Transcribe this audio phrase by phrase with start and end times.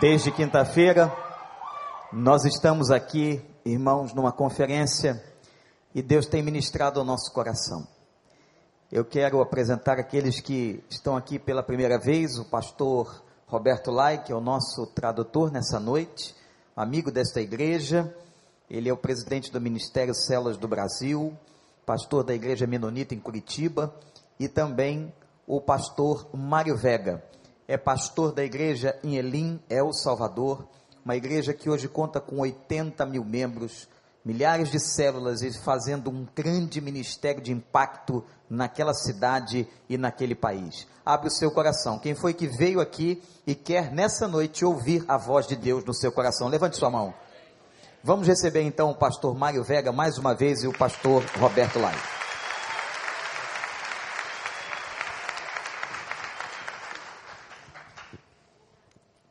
[0.00, 1.14] Desde quinta-feira,
[2.10, 5.22] nós estamos aqui, irmãos, numa conferência
[5.94, 7.86] e Deus tem ministrado ao nosso coração.
[8.90, 14.32] Eu quero apresentar aqueles que estão aqui pela primeira vez, o pastor Roberto Lai, que
[14.32, 16.34] é o nosso tradutor nessa noite,
[16.74, 18.10] amigo desta igreja.
[18.70, 21.36] Ele é o presidente do Ministério Células do Brasil,
[21.84, 23.94] pastor da Igreja Menonita em Curitiba
[24.38, 25.12] e também
[25.46, 27.22] o pastor Mário Vega
[27.70, 30.66] é pastor da igreja em Elim, El Salvador,
[31.04, 33.88] uma igreja que hoje conta com 80 mil membros,
[34.24, 40.84] milhares de células e fazendo um grande ministério de impacto naquela cidade e naquele país.
[41.06, 42.00] Abre o seu coração.
[42.00, 45.94] Quem foi que veio aqui e quer nessa noite ouvir a voz de Deus no
[45.94, 46.48] seu coração?
[46.48, 47.14] Levante sua mão.
[48.02, 51.94] Vamos receber então o pastor Mário Vega mais uma vez e o pastor Roberto Lai.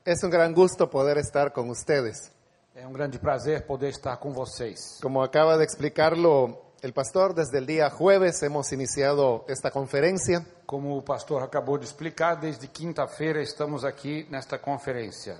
[0.10, 2.32] Es un gran gusto poder estar con ustedes.
[2.74, 4.98] É um grande prazer poder estar com vocês.
[5.04, 10.98] Como acaba de explicarlo el pastor, desde el día jueves hemos iniciado esta conferencia Como
[10.98, 15.38] o pastor acabou de explicar, desde quinta-feira estamos aqui nesta conferência.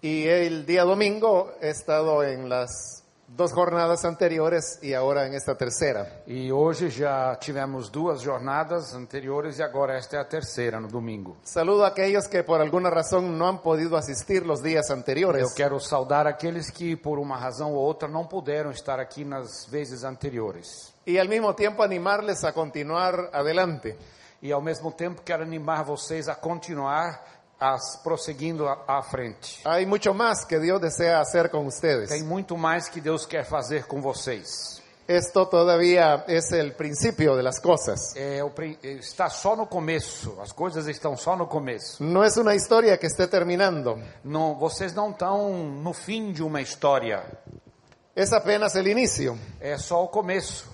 [0.00, 3.02] y el día domingo he estado en las
[3.36, 6.22] dos jornadas anteriores y ahora en esta tercera.
[6.26, 11.36] E hoje já tivemos duas jornadas anteriores e agora esta é a terceira, no domingo.
[11.42, 15.52] Saludo a aquellos que por alguna razón no han podido asistir los días Eu anteriores.
[15.54, 20.04] quero saudar aqueles que, por uma razão ou outra, não puderam estar aqui nas vezes
[20.04, 20.94] anteriores.
[21.04, 23.96] Y al mismo tiempo animarles a continuar adelante.
[24.40, 27.20] E, ao mesmo tempo, quero animar vocês a continuar
[27.58, 29.60] as, prosseguindo à, frente.
[29.64, 32.10] Hay mucho más que Dios desea hacer con ustedes.
[32.10, 34.82] Tem muito mais que Deus quer fazer com vocês.
[35.06, 38.14] Esto todavía es el principio de las cosas.
[38.16, 38.50] É, o
[38.82, 42.02] está só no começo, as coisas estão só no começo.
[42.02, 46.62] No es una historia que esté terminando, Não, vocês não estão no fim de uma
[46.62, 47.22] história,
[48.16, 49.38] es apenas el inicio.
[49.60, 50.73] é só o começo.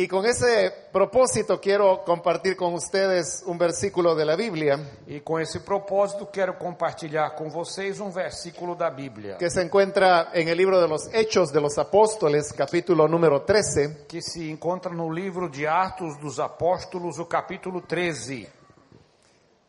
[0.00, 4.78] Y con ese propósito quiero compartir con ustedes un versículo de la Biblia
[5.08, 10.30] E com esse propósito, quero compartilhar com vocês um versículo da Bíblia, que se encuentra
[10.34, 14.92] en el libro de los Hechos de los Apóstoles, capítulo número 13, que se encontra
[14.94, 18.48] no livro de Atos dos Apóstolos, o capítulo 13.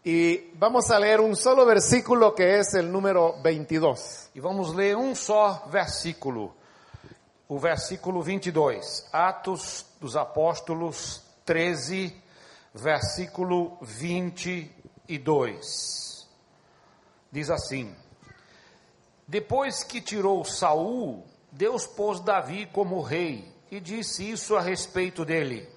[0.06, 4.29] y vamos a leer un solo versículo que es el número 22.
[4.35, 6.53] E vamos ler um só versículo,
[7.50, 9.10] o versículo 22.
[9.12, 12.16] Atos dos Apóstolos 13,
[12.74, 16.30] versículo 22.
[17.32, 17.96] Diz assim:
[19.28, 25.68] Depois que tirou Saul, Deus pôs Davi como rei e disse isso a respeito dele.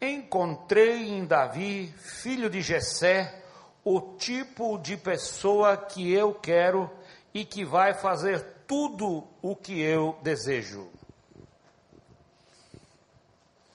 [0.00, 3.44] Encontrei em Davi, filho de Jessé,
[3.84, 6.90] o tipo de pessoa que eu quero
[7.32, 10.86] e que vai fazer tudo o que eu desejo.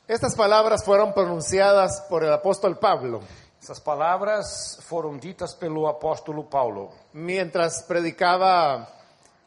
[0.07, 3.21] Estas palabras fueron pronunciadas por el apóstol Pablo
[3.63, 8.89] Essas palavras foram ditas pelo apóstolo Paulo, mientras predicaba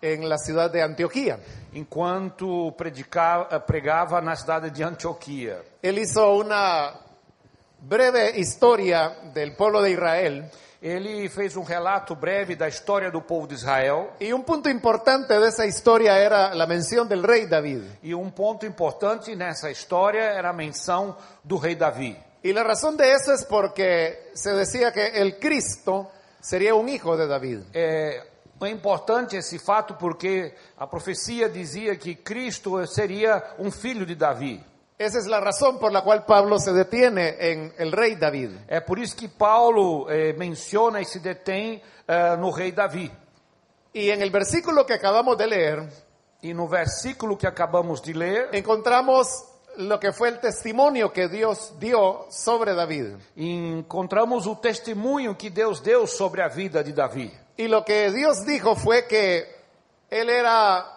[0.00, 1.38] en la ciudad de Antioquía.
[1.74, 5.62] enquanto predicava, pregava na cidade de Antioquia.
[5.82, 6.94] Él hizo una
[7.78, 10.50] breve historia del pueblo de Israel
[10.82, 15.38] Ele fez um relato breve da história do povo de Israel y un punto importante
[15.38, 17.82] de esa historia era la mención del rey David.
[18.02, 22.16] e um ponto importante nessa história era a menção do rei Davi.
[22.42, 26.10] Y la razón de eso es porque se decía que el Cristo
[26.40, 27.62] sería un hijo de David.
[27.74, 28.22] É,
[28.62, 34.64] é importante esse fato porque a profecia dizia que Cristo seria um filho de Davi.
[34.98, 38.52] Esa es la razón por la cual Pablo se detiene en el rey David.
[38.66, 43.10] É por isso que Paulo eh, menciona e se detém eh, no rei Davi.
[43.92, 46.06] Y en el versículo que acabamos de leer
[46.42, 49.26] E no versículo que acabamos de ler, encontramos
[49.78, 53.16] lo que fue el testimonio que Dios dio sobre David.
[53.36, 57.32] encontramos o testemunho que Deus deu sobre a vida de Davi.
[57.56, 59.46] Y lo que Dios dijo fue que
[60.10, 60.95] él era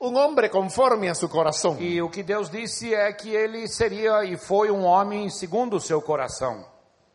[0.00, 1.78] un hombre conforme a su corazón.
[1.80, 5.80] E o que Deus disse é que ele seria e foi um homem segundo o
[5.80, 6.64] seu coração.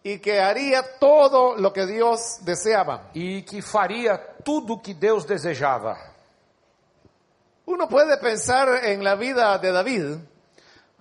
[0.04, 3.12] y que haría todo lo que Dios deseaba.
[3.14, 5.96] E que faria tudo o que Deus desejava.
[7.68, 10.32] Uno puede pensar en la vida de David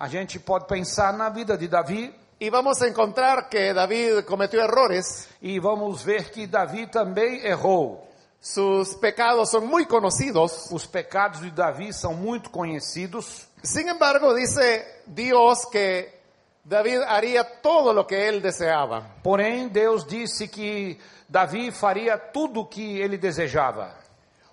[0.01, 5.29] A gente pode pensar na vida de Davi y vamos encontrar que David cometió errores,
[5.43, 8.09] e vamos ver que Davi também errou.
[8.41, 10.69] Sus pecados son muy conocidos.
[10.71, 13.47] Os pecados de Davi são muito conhecidos.
[13.63, 16.19] Sin embargo, dice Dios que
[16.65, 19.17] David haría todo lo que él deseaba.
[19.23, 20.99] Porém, Deus disse que
[21.29, 23.95] Davi faria tudo o que ele desejava.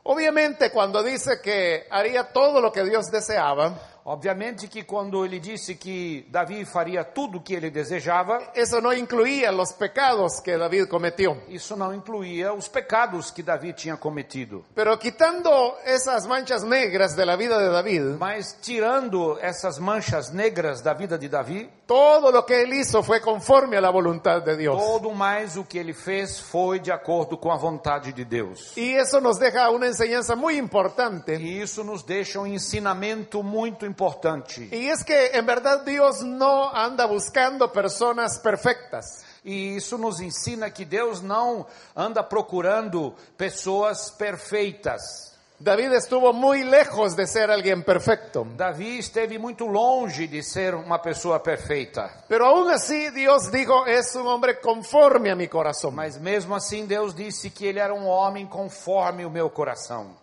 [0.04, 3.74] Obviamente, cuando dice que haría todo lo que Dios deseaba,
[4.10, 8.94] Obviamente que quando ele disse que Davi faria tudo o que ele desejava, eso no
[8.94, 11.36] incluía los pecados que David cometió.
[11.50, 14.64] isso não incluía os pecados que Davi tinha cometido.
[14.74, 15.50] Pero quitando
[15.84, 21.18] esas manchas negras de la vida de David, Mas tirando essas manchas negras da vida
[21.18, 24.78] de Davi, todo lo que él hizo fue conforme a la voluntad de Dios.
[24.78, 28.76] todo mais o que ele fez foi de acordo com a vontade de Deus.
[28.76, 31.36] Y eso nos deja una enseñanza muy importante.
[31.36, 34.68] E isso nos deixa um ensinamento muito importante.
[34.72, 39.24] Y es que en verdad Dios no anda buscando personas perfectas.
[39.46, 45.37] E isso nos ensina que Deus não anda procurando pessoas perfeitas.
[45.60, 48.46] David estuvo muy lejos de ser alguien perfecto.
[48.56, 52.26] Davi esteve muito longe de ser uma pessoa perfeita.
[52.28, 55.96] Pero aún así Dios dijo, es un hombre conforme a mi corazón.
[55.96, 60.16] Mas mesmo assim, Deus disse que ele era um homem conforme o meu coração.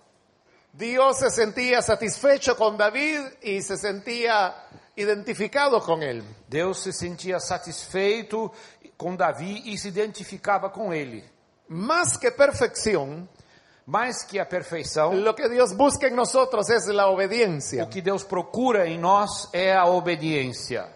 [0.72, 4.54] Dios se sentía satisfecho con David y se sentía
[4.94, 6.22] identificado con él.
[6.48, 8.52] Deus se sentia satisfeito
[8.96, 11.24] com Davi e se identificava com ele.
[11.68, 13.28] Más que perfección,
[13.86, 17.84] Mais que a perfeição, lo que Dios busca en nosotros es la obediencia.
[17.84, 20.88] o que Deus procura em nós é a obediência.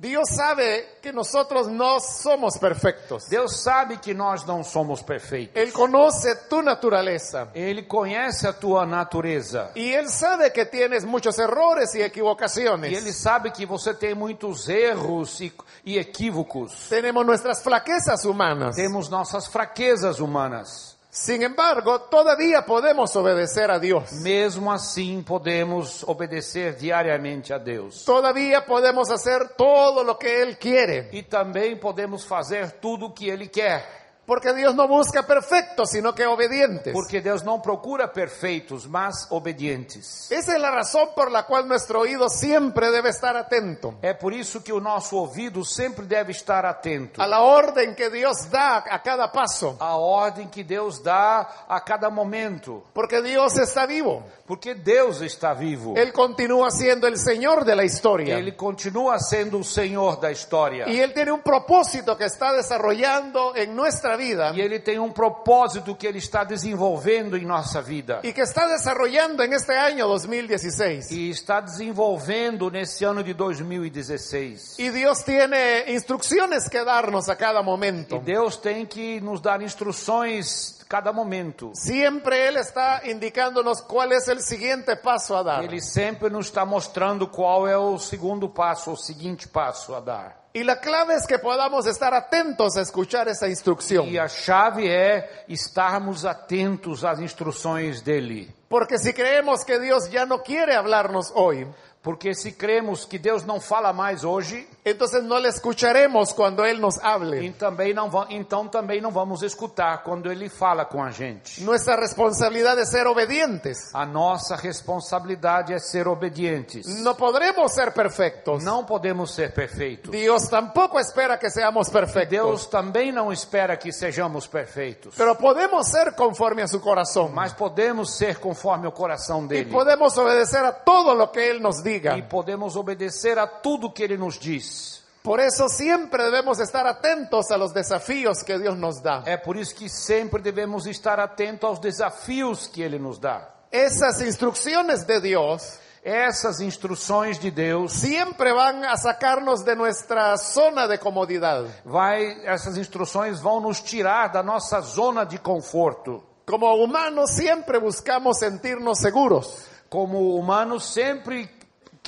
[0.00, 3.24] Dios sabe que nosotros no somos perfectos.
[3.28, 5.56] Deus sabe que nós não somos perfeitos.
[5.56, 7.50] Él conoce tu naturaleza.
[7.52, 9.72] Ele conhece a tua natureza.
[9.74, 14.68] Y Él sabe que tienes muchos errores y E ele sabe que você tem muitos
[14.68, 15.52] erros e,
[15.84, 16.88] e equívocos.
[16.88, 18.76] Tenemos nuestras flaquezas humanas.
[18.76, 20.96] Temos nossas fraquezas humanas.
[21.10, 24.12] Sin embargo, todavía podemos obedecer a Dios.
[24.20, 28.04] Mesmo assim, podemos obedecer diariamente a Deus.
[28.04, 31.08] Todavía podemos hacer todo lo que Él quiere.
[31.12, 34.07] E também podemos fazer tudo o que Ele quer.
[34.28, 36.92] Porque Dios no busca perfectos, sino que obedientes.
[36.92, 40.30] Porque Deus não procura perfeitos, mas obedientes.
[40.30, 44.34] Esa es la razón por la cual nuestro oído siempre debe estar atento É por
[44.34, 48.84] isso que o nosso ouvido sempre deve estar atento a la orden que Dios da
[48.86, 49.78] a cada paso.
[49.80, 52.84] à ordem que Deus dá a cada momento.
[52.92, 54.22] Porque Dios está vivo.
[54.46, 55.94] Porque Deus está vivo.
[55.96, 58.36] Él continúa siendo el Señor de la historia.
[58.36, 60.86] Ele continua sendo o Senhor da história.
[60.86, 65.10] Y Él tiene un propósito que está desarrollando en nuestra vida E Ele tem um
[65.10, 68.20] propósito que Ele está desenvolvendo em nossa vida.
[68.22, 71.10] y que está desarrollando en este año 2016.
[71.10, 74.78] E está desenvolvendo nesse ano de 2016.
[74.78, 78.18] Y Dios tiene instrucciones que darnos a cada E momento.
[78.18, 81.72] Deus tem que nos dar instruções cada momento.
[81.74, 85.64] Siempre Él está indicándonos cuál es el siguiente paso a dar.
[85.64, 90.37] Ele sempre nos está mostrando qual é o segundo passo, o seguinte passo a dar.
[90.52, 94.08] Y la clave es que podamos estar atentos a escuchar esa instrucción.
[94.08, 98.54] E a chave é estarmos atentos às instruções dele.
[98.68, 101.66] Porque si creemos que Dios ya no quiere hablarnos hoy,
[102.02, 106.78] Porque se cremos que Deus não fala mais hoje, entonces no le escucharemos cuando Él
[106.78, 107.44] nos hable.
[107.44, 111.62] e também não então também não vamos escutar quando ele fala com a gente.
[111.62, 113.92] Nuestra responsabilidad es ser obedientes.
[113.94, 116.86] A nossa responsabilidade é ser obedientes.
[117.02, 118.62] No podremos ser perfectos.
[118.64, 120.10] Não podemos ser perfeitos.
[120.10, 122.30] Dios tampoco espera que seamos perfectos.
[122.30, 125.14] Deus também não espera que sejamos perfeitos.
[125.16, 127.32] Pero podemos ser conforme a su corazón.
[127.34, 129.70] Mas podemos ser conforme o coração dele.
[129.70, 131.82] podemos obedecer a todo lo que Él nos
[132.16, 135.02] E podemos obedecer a tudo que ele nos diz.
[135.22, 139.22] Por eso siempre debemos estar atentos a los desafíos que Dios nos da.
[139.26, 143.54] É por isso que sempre devemos estar atentos aos desafios que ele nos dá.
[143.70, 150.86] Esas instrucciones de Dios Essas instruções de Deus siempre van a sacarnos de nuestra zona
[150.86, 151.66] de comodidad.
[151.84, 156.22] vai, essas instruções vão nos tirar da nossa zona de conforto.
[156.46, 159.66] Como humanos siempre buscamos sentirnos seguros.
[159.90, 161.57] Como humanos sempre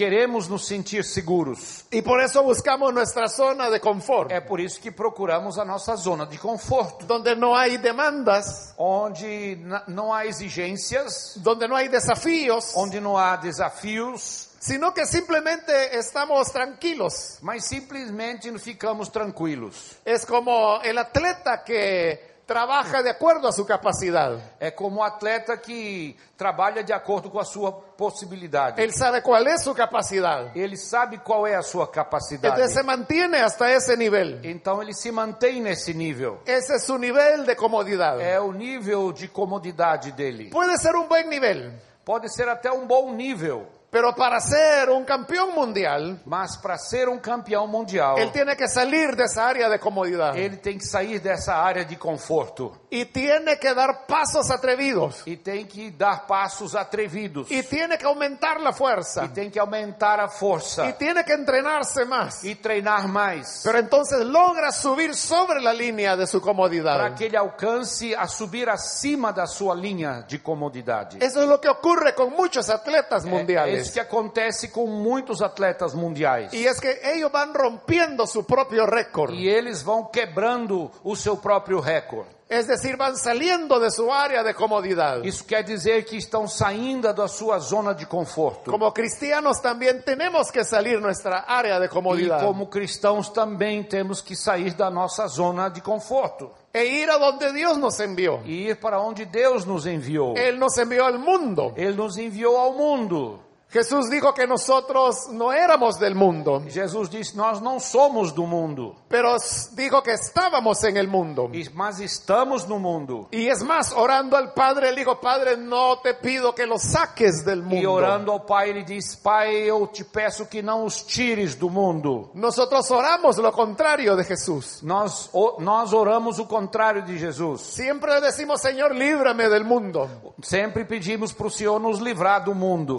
[0.00, 1.84] queremos nos sentir seguros.
[1.90, 5.94] Y por eso buscamos nuestra zona de confort, É por isso que procuramos a nossa
[5.94, 12.72] zona de conforto, donde no hay demandas, onde não há exigências, donde no hay desafíos,
[12.76, 17.36] onde não há desafios, sino que simplemente estamos tranquilos.
[17.42, 19.98] mas simplesmente ficamos tranquilos.
[20.06, 24.36] Es como el atleta que trabaja de acuerdo a su capacidad.
[24.58, 28.82] É como um atleta que trabalha de acordo com a sua possibilidade.
[28.82, 30.50] Él sabe cuál es su capacidad.
[30.56, 32.52] Ele sabe qual é a sua capacidade.
[32.52, 34.40] Entonces se mantiene hasta ese nivel.
[34.42, 36.40] Então ele se mantém nesse nível.
[36.44, 38.20] Ese es su nivel de comodidad.
[38.20, 40.50] É o nível de comodidade dele.
[40.50, 41.70] Puede ser un buen nivel,
[42.04, 47.08] Pode ser até um bom nível, Pero para ser un campeón mundial, Mas para ser
[47.08, 50.36] um campeão mundial, él tiene que salir de esa área de comodidad.
[50.36, 52.80] ele tem que sair dessa área de conforto.
[52.88, 55.22] Y tiene que dar pasos atrevidos.
[55.26, 57.50] E tem que dar passos atrevidos.
[57.50, 59.24] Y tiene que aumentar la fuerza.
[59.24, 62.44] E tem que aumentar a y força tiene que entrenarse más.
[62.44, 63.62] e treinar mais.
[63.64, 67.14] Pero entonces logra subir sobre la línea de su para comodidad.
[67.16, 71.18] que ele alcance a subir acima da sua linha de comodidade.
[71.20, 73.86] Eso es lo que ocurre con muchos atletas É, é mundiales.
[73.86, 76.52] isso que acontece com muitos atletas mundiais.
[76.52, 79.32] Y es que ellos van rompiendo su propio récord.
[79.34, 82.40] E eles vão quebrando o seu próprio recorde.
[82.50, 85.22] Es decir, van saliendo de su área de comodidad.
[85.24, 88.72] Isso quer dizer que estão saindo da sua zona de conforto.
[88.72, 94.20] Como cristianos también tenemos que salir nuestra área de E comodidad como cristãos também temos
[94.20, 98.40] que sair da nossa zona de conforto e ir a donde Dios nos envió.
[98.44, 100.36] e ir para onde Deus nos enviou.
[100.36, 101.72] Él nos envió al mundo.
[101.76, 103.40] Ele nos enviou ao mundo.
[103.72, 108.96] Jesús dijo que nosotros no éramos del mundo, Jesus disse: Nós não somos do mundo,
[109.08, 109.36] pero
[109.72, 111.48] dijo que estábamos en el mundo.
[111.52, 113.28] e- mas estamos no mundo.
[113.30, 117.44] Y es más, orando al Padre, él dijo, Padre, no te pido que los saques
[117.44, 117.92] del E mundo.
[117.92, 122.30] orando ao Pai, ele diz: Pai, eu te peço que não os tires do mundo.
[122.34, 124.82] Nosotros oramos lo contrario de Jesús.
[124.82, 127.60] Nós, o- nós oramos o contrário de Jesus.
[127.60, 130.08] Siempre decimos, Señor, líbrame del mundo.
[130.42, 132.98] Sempre pedimos para o Senhor nos livrar do mundo.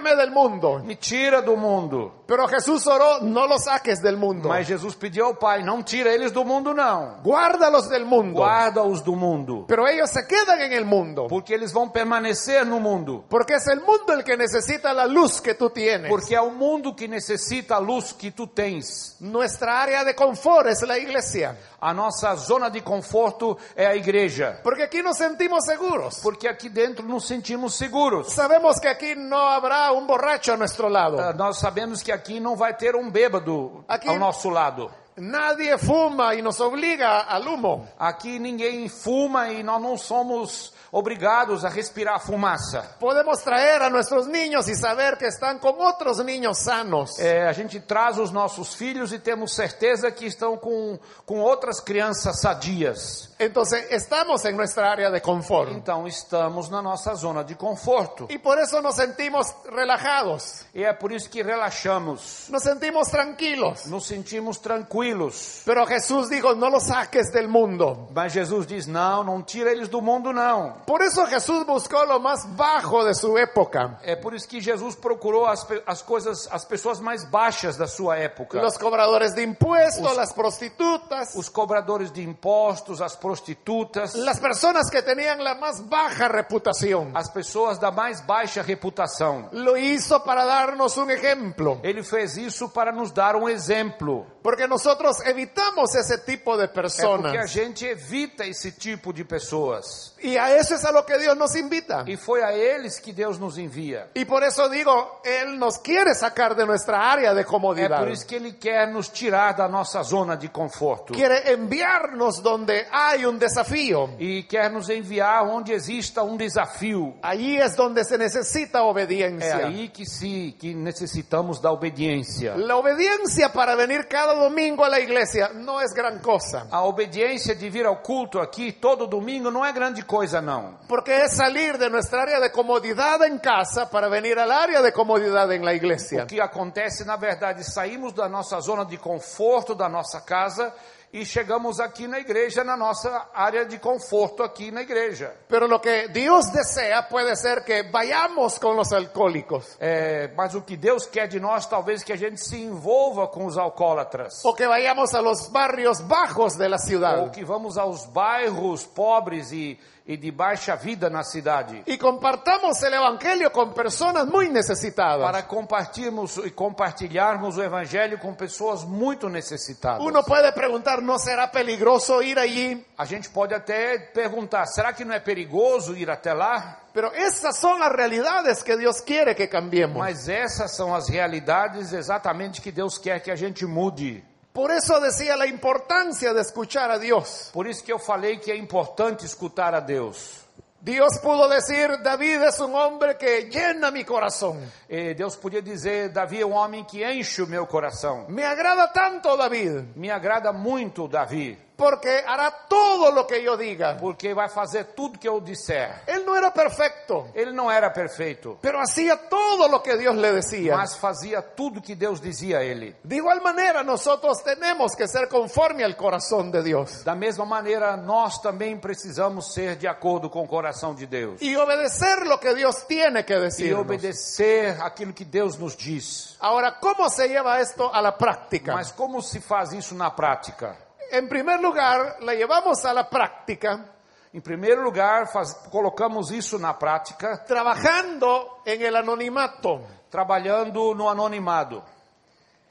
[0.00, 0.80] Sácame del mundo.
[0.82, 2.24] Me tira do mundo.
[2.26, 4.48] Pero Jesús oró, no los saques del mundo.
[4.48, 7.20] Mas Jesus pediu ao Pai: Não tira eles do mundo, não.
[7.22, 8.34] Guárdalos del mundo.
[8.34, 9.64] Guarda-os do mundo.
[9.68, 11.26] Pero ellos se quedan en el mundo.
[11.28, 13.24] Porque eles vão permanecer no mundo.
[13.28, 16.08] Porque es el mundo el que necesita la luz que tú tienes.
[16.08, 19.16] Porque é o mundo que necessita a luz que tu tens.
[19.20, 21.56] Nuestra área de confort es la iglesia.
[21.80, 24.60] A nossa zona de conforto é a igreja.
[24.62, 26.20] Porque aquí nos sentimos seguros.
[26.22, 28.32] Porque aqui dentro nos sentimos seguros.
[28.32, 29.48] Sabemos que aquí no
[29.90, 31.18] habrá un borracho a nuestro lado.
[31.20, 34.90] Ah, Nós sabemos que aqui não vai ter um bêbado Aqui- ao nosso lado.
[35.16, 37.86] Nadie fuma y nos obliga al humo.
[37.98, 42.96] Aqui ninguém fuma e nós não somos obrigados a respirar fumaça.
[42.98, 47.18] Podemos traer a nuestros niños y saber que están con otros niños sanos.
[47.18, 51.80] É, a gente traz os nossos filhos e temos certeza que estão com, com outras
[51.80, 53.30] crianças sadias.
[53.38, 55.72] Entonces estamos en nuestra área de confort.
[55.72, 58.26] Então estamos na nossa zona de conforto.
[58.28, 63.86] Y por eso nos sentimos relajados, E é por isso que relaxamos, nos sentimos tranquilos.
[63.86, 65.62] nos sentimos tranquilos.
[65.64, 65.86] Pero
[66.30, 68.08] dijo, no los saques del mundo.
[68.14, 70.79] Mas Jesus diz: não, não tira eles do mundo, não.
[70.86, 73.98] Por eso Jesús buscó lo más bajo de su época.
[74.02, 78.16] É por isso que Jesus procurou as, as coisas, as pessoas mais baixas da sua
[78.18, 78.60] época.
[78.60, 85.02] Los cobradores de impuestos, las prostitutas, Os cobradores de impostos, as prostitutas, las personas que
[85.02, 87.12] tenían la más baja reputación.
[87.14, 89.48] as pessoas da mais baixa reputação.
[89.52, 91.78] Lo hizo para darnos un ejemplo.
[91.82, 94.26] Ele fez isso para nos dar um exemplo.
[94.42, 97.50] Porque nosotros evitamos ese tipo de É porque a personas.
[97.52, 100.14] gente evita esse tipo de pessoas.
[100.22, 102.04] Y a eso es a lo que Dios nos invita.
[102.06, 104.08] E foi a eles que Deus nos envia.
[104.14, 107.98] Y por eso digo, Él nos quiere sacar de nuestra área de É comodidad.
[108.00, 111.12] por isso que Ele quer nos tirar da nossa zona de conforto.
[111.12, 114.10] Quiere enviarnos donde hay un desafío.
[114.18, 117.14] E quer nos enviar onde exista um desafio.
[117.22, 119.66] Allí es donde se necesita É obediencia.
[119.66, 122.56] aí que se que necessitamos da obediência.
[122.56, 127.54] La obediencia para venir cada domingo a la iglesia no es gran cosa, A obediência
[127.54, 130.78] de vir ao culto aqui todo domingo não é grande coisa não.
[130.88, 134.92] porque es salir de nuestra área de comodidad en casa para venir al área de
[134.92, 136.24] comodidad en la iglesia.
[136.24, 140.72] O que acontece, na verdade, saímos da nossa zona de conforto da nossa casa
[141.12, 145.34] e chegamos aqui na igreja, na nossa área de conforto aqui na igreja.
[145.48, 150.62] Pero lo que Dios desea puede ser que vayamos con los alcohólicos, É, mas o
[150.62, 154.44] que Deus quer de nós, talvez que a gente se envolva com os alcoólatras.
[154.44, 158.86] o que vayamos a los barrios bajos de la Ou ciudad que vamos aos bairros
[158.86, 159.78] pobres e,
[160.10, 161.84] e de baixa vida na cidade.
[161.86, 165.24] y compartamos el evangelio con personas muy necesitadas.
[165.24, 170.04] Para compartilharmos e compartilharmos o evangelho com pessoas muito necessitadas.
[170.04, 172.84] Uno puede preguntar, ¿no será peligroso ir allí?
[172.98, 176.80] A gente pode até perguntar: será que não é perigoso ir até lá?
[176.92, 179.96] Pero esas son las realidades que Dios quiere que cambiemos.
[179.96, 184.24] Mas essas são as realidades exatamente que Deus quer que a gente mude.
[184.52, 187.50] Por eso decía la importancia de escuchar a Dios.
[187.52, 190.40] Por isso que eu falei que é importante escutar a Deus.
[190.82, 194.58] Dios pudo decir, David es un hombre que llena mi corazón.
[194.88, 198.24] E Deus podia dizer: Davi é um homem que enche o meu coração.
[198.30, 203.96] Me agrada tanto David, Me agrada muito Davi, porque hará todo lo que yo diga.
[203.98, 206.02] porque vai fazer tudo que eu disser.
[206.06, 210.30] Él no era perfecto, Ele não era perfeito, pero hacía todo lo que Dios le
[210.32, 210.76] decía.
[210.76, 212.96] mas fazia tudo que Deus dizia a ele.
[213.02, 217.96] De igual manera, nosotros tenemos que ser conforme al corazón de Dios Da mesma maneira,
[217.96, 222.54] nós também precisamos ser de acordo com o coração de Deus y obedecer lo que
[222.54, 223.74] Dios tiene que e decir.
[223.74, 226.36] obedecer aquilo que Deus nos diz.
[226.40, 228.74] Ahora, ¿cómo se lleva esto a la práctica?
[228.74, 230.76] Mas como se faz isso na prática?
[231.12, 233.96] En primer lugar, la llevamos a la práctica
[234.32, 239.80] Em primeiro lugar, faz- colocamos isso na prática, trabajando en el anonimato.
[240.08, 241.82] trabalhando no anonimado.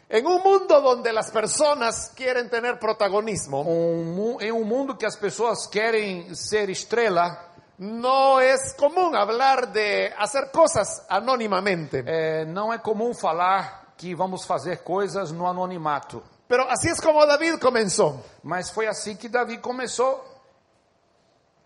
[0.10, 5.18] En un mundo donde las personas quieren tener protagonismo, Um em um mundo que as
[5.18, 7.38] pessoas querem ser estrela,
[7.78, 12.04] no es común hablar de hacer cosas anónimamente.
[12.06, 16.24] é, não é comum falar que vamos fazer coisas no anonimato.
[16.50, 18.26] Pero así es como David comenzó.
[18.42, 20.26] Mas foi assim que Davi começou.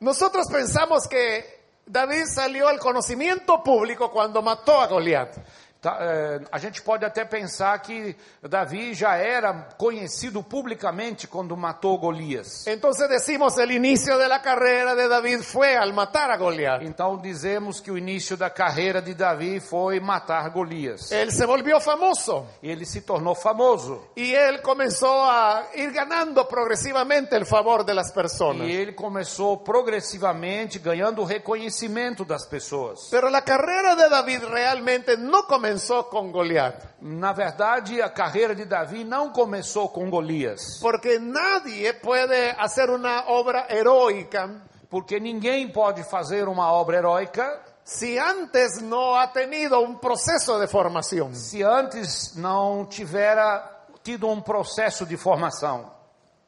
[0.01, 5.37] Nosotros pensamos que David salió al conocimiento público cuando mató a Goliat.
[5.83, 11.97] Tá, é, a gente pode até pensar que Davi já era conhecido publicamente quando matou
[11.97, 12.65] Golias.
[12.67, 16.85] Entonces decimos el inicio de la carrera de David fue al matar a Goliat.
[16.85, 21.11] Então dizemos que o início da carreira de Davi foi matar Golias.
[21.11, 27.35] Él se volvió famoso Ele se tornou famoso y él comenzó a ir ganando progresivamente
[27.35, 28.65] el favor de las personas.
[28.69, 33.09] e ele começou progressivamente ganhando o reconhecimento das pessoas.
[33.11, 38.65] Pero la carrera de David realmente no comenzó con Goliat, Na verdade, a carreira de
[38.65, 44.49] Davi não começou com Golias, porque nadie puede hacer una obra heroica
[44.89, 50.67] porque ninguém pode fazer uma obra heróica si antes no ha tenido un proceso de
[50.67, 51.33] formación.
[51.33, 53.67] se antes não tivera
[54.03, 55.91] tido um processo de formação.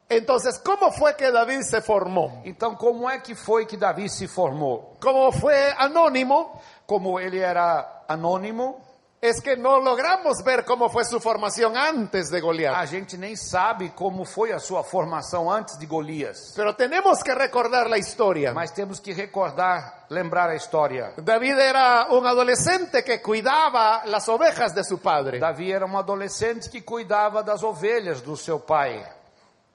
[0.08, 2.40] Entonces, ¿cómo fue que David se formó?
[2.44, 4.96] Então, como é que foi que Davi se formou?
[5.00, 8.80] Como fue anónimo, Como ele era anônimo,
[9.20, 12.74] es que no logramos ver cómo fue su formación antes de Goliat.
[12.74, 16.52] a gente nem sabe como foi a sua formação antes de Golias.
[16.54, 18.52] Pero tenemos que recordar la historia.
[18.52, 21.14] Mas temos que recordar, lembrar a história.
[21.16, 25.38] David era un adolescente que cuidaba las ovejas de su padre.
[25.38, 29.02] Davi era um adolescente que cuidava das ovelhas do seu pai.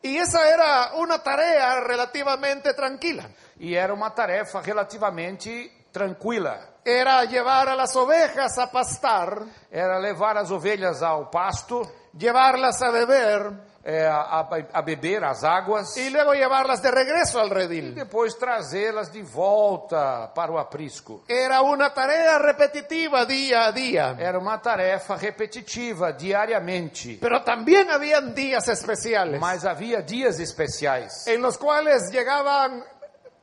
[0.04, 3.30] Y esa era una tarea relativamente tranquila.
[3.60, 6.70] E era uma tarefa relativamente tranquila.
[6.84, 11.84] Era llevar a las ovejas a pastar, Era levar as ovelhas ao pasto,
[12.17, 13.52] llevarlas a beber
[13.84, 17.96] é, a, a beber as águas y luego llevarlas de regreso al e redil.
[17.96, 21.24] depois trazê-las de volta para o aprisco.
[21.28, 24.15] Era una tarea repetitiva día a día.
[24.20, 31.26] Era uma tarefa repetitiva diariamente, Pero también habían días especiales mas havia dias especiais.
[31.28, 32.84] en los cuales llegaban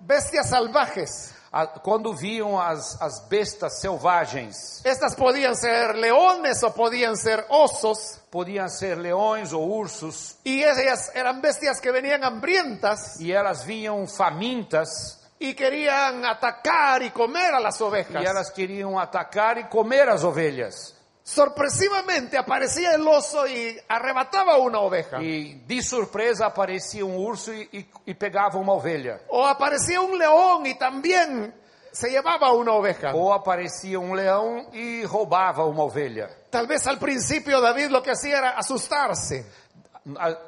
[0.00, 1.34] bestias salvajes.
[1.82, 8.20] Quando viam as, as bestas selvagens, Estas podían ser leones o podían ser osos.
[8.30, 14.06] podiam ser leões ou ursos, Y ellas eran bestias que venían hambrientas e elas vinham
[14.06, 20.24] famintas, y querían atacar y comer a las e elas queriam atacar e comer as
[20.24, 20.97] ovelhas.
[21.28, 25.18] Sorpresivamente aparecía el oso y arrebataba una oveja.
[25.20, 29.20] E de surpresa aparecia um urso e, e, e pegava uma ovelha.
[29.28, 31.54] O aparecía un león y también
[31.92, 33.14] se llevaba una oveja.
[33.14, 36.30] Ou aparecia um leão e roubava uma ovelha.
[36.50, 39.44] Tal vez al principio David lo que hacía era asustarse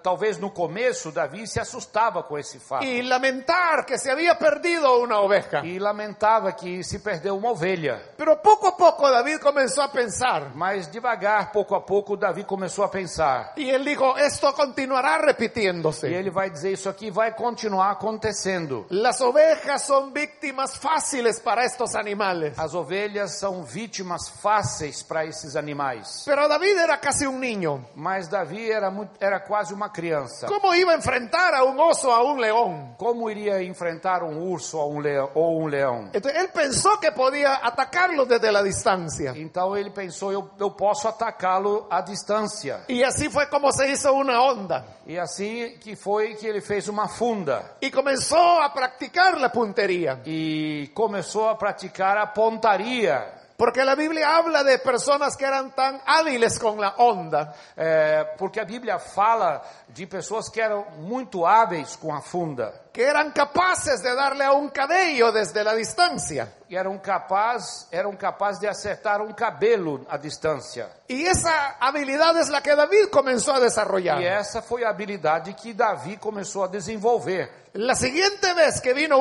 [0.02, 4.98] Talvez no começo Davi se assustava com esse fato y lamentar que se había perdido
[5.00, 5.62] una oveja.
[5.64, 8.00] e lamentava que se perdeu uma ovelha.
[8.16, 12.84] Pero poco a poco David comenzó a pensar Mas devagar, pouco a pouco, Davi começou
[12.84, 13.52] a pensar.
[13.56, 16.06] y él dijo, esto continuará E repitiéndose.
[16.06, 18.86] ele vai dizer isso aqui vai continuar acontecendo.
[18.90, 22.58] Las ovejas son víctimas fáciles para estos animales.
[22.58, 26.22] As ovelhas são vítimas fáceis para esses animais.
[26.24, 27.84] Pero David era casi un niño.
[27.94, 30.46] Mas Davi era, muito, era quase uma criança.
[30.46, 32.94] ¿Cómo iba a enfrentar a un oso, a un león?
[32.96, 35.28] Como iria enfrentar um urso ou um leão?
[35.34, 36.08] Ou um leão?
[36.14, 39.32] Entonces él pensó que podía atacarlo desde la distancia.
[39.34, 42.84] Então ele pensou, eu, eu posso atacá-lo à distância.
[42.88, 44.84] Y así fue como se hizo una onda.
[45.04, 47.76] E assim que foi que ele fez uma funda.
[47.80, 50.20] Y comenzó a practicar la puntería.
[50.24, 53.39] E começou a praticar a pontaria.
[53.60, 58.58] Porque la Biblia habla de personas que eran tan hábiles con la onda É, porque
[58.58, 62.72] a Bíblia fala de pessoas que eram muito hábeis com a funda.
[62.90, 65.74] que eran capaces de darle a un cabello desde la
[66.70, 66.78] distancia.
[66.78, 70.88] eram capazes eram capaz de acertar um cabelo à distância.
[71.08, 74.20] Y esa habilidad es la que David comenzó a desarrollar.
[74.20, 77.50] E essa foi a habilidade que Davi começou a desenvolver.
[77.72, 79.16] La siguiente vez que vino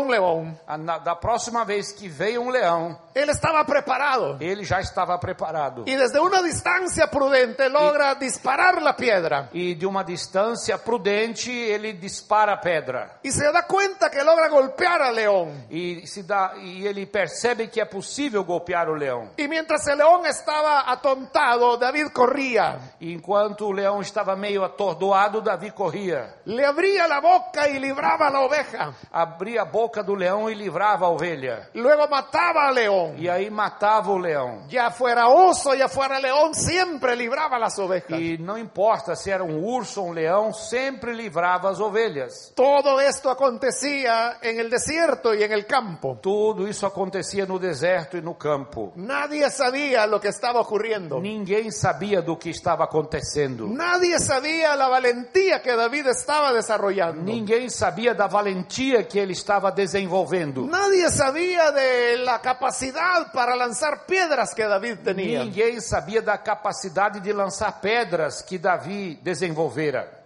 [0.68, 5.20] A- na- Da próxima vez que veio um leão, él estaba preparado ele já estava
[5.20, 5.84] preparado.
[5.86, 11.94] y desde una distancia prudente logra disparar la piedra E de uma distância prudente, ele
[11.94, 13.20] dispara a pedra.
[13.24, 15.66] y se da cuenta que logra golpear al león.
[15.70, 17.38] E, se dá, e ele percebe
[17.71, 19.30] que é possível golpear o leão.
[19.38, 25.41] Y mientras el león estaba atontado, David corría, E enquanto o leão estava meio atordoado,
[25.41, 26.36] Davi corria.
[26.45, 28.93] le abría la boca y libraba a oveja.
[29.12, 31.69] Abria a boca do leão e livrava a ovelha.
[31.73, 33.15] Luego mataba al león.
[33.17, 34.67] E aí matava o leão.
[34.69, 38.19] Ya fuera oso, ya fuera león, siempre libraba a las ovejas.
[38.19, 42.52] E não importa se era um urso ou um leão, sempre livrava as ovelhas.
[42.56, 46.17] Todo esto acontecía en el desierto y en el campo.
[46.21, 48.92] Tudo isso acontecia no deserto e no campo.
[48.96, 51.20] Nadie sabía lo que estaba ocurriendo.
[51.20, 53.68] Ninguém sabia do que estava acontecendo.
[53.68, 57.22] Nadie sabía la valentía que David estaba desarrollando.
[57.24, 60.65] Ninguém sabia da valentia que ele estava desenvolvendo.
[60.65, 65.44] Nadie sabía de la capacidad para lanzar piedras que David tenía.
[65.44, 70.20] Ninguém sabia da capacidade de lançar pedras que Davi desenvolvera.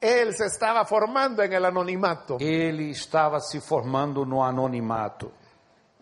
[0.00, 2.38] Él se estaba formando en el anonimato.
[2.40, 5.32] Ele estava se formando no anonimato.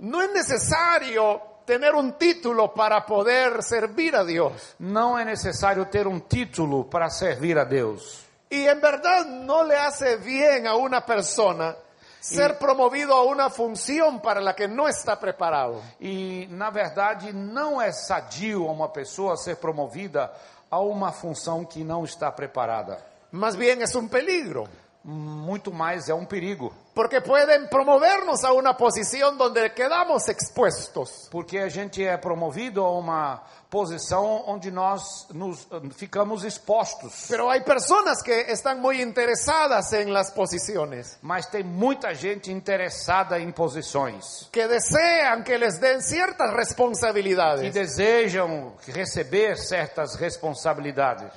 [0.01, 4.75] No es necesario tener un título para poder servir a Dios.
[4.79, 8.25] Não é necessário ter um título para servir a Deus.
[8.51, 11.77] Y en verdad no le hace bien a una persona
[12.21, 15.83] ser promovido a una función para la que no está preparado.
[16.01, 20.33] E, na verdade, não é sadio a uma pessoa ser promovida
[20.71, 23.05] a uma função que não está preparada.
[23.31, 24.67] Más bien es un peligro,
[25.05, 26.73] Muito mais é um perigo.
[26.95, 31.29] porque pueden promovernos a una posición donde quedamos expuestos.
[31.31, 37.27] Porque a gente é promovido a uma posição onde nós nos, ficamos expostos.
[37.29, 43.39] Pero hay personas que están muy interesadas en las posiciones, Mas tem muita gente interessada
[43.39, 44.49] em posições.
[44.53, 51.33] que desean que les den ciertas Que responsabilidades, desejam receber certas responsabilidades.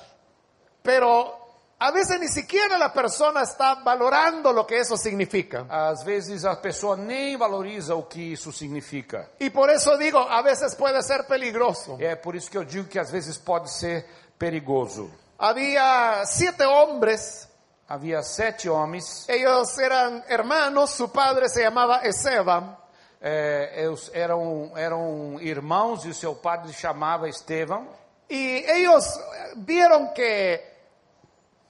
[0.82, 1.41] pero
[1.84, 5.66] a veces ni siquiera la persona está valorando lo que eso significa.
[5.68, 9.28] Às vezes a pessoa nem valoriza o que isso significa.
[9.40, 11.98] Y por eso digo, a veces puede ser peligroso.
[11.98, 14.06] É por isso que eu digo que às vezes pode ser
[14.38, 15.10] perigoso.
[15.36, 17.48] Había siete hombres,
[17.88, 22.78] Havia sete homens, ellos eran hermanos, su padre se llamaba Ezeba,
[23.20, 27.88] é, eles eram, eram irmãos e seu padre chamava Estevão.
[28.28, 29.20] y ellos
[29.56, 30.71] vieron que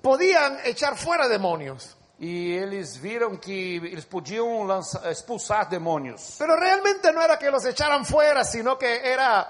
[0.03, 1.97] podían echar fuera demonios.
[2.19, 6.37] E eles viram que eles podiam lançar, expulsar demônios.
[6.39, 9.49] Pero realmente no era que los echaran fuera, sino que era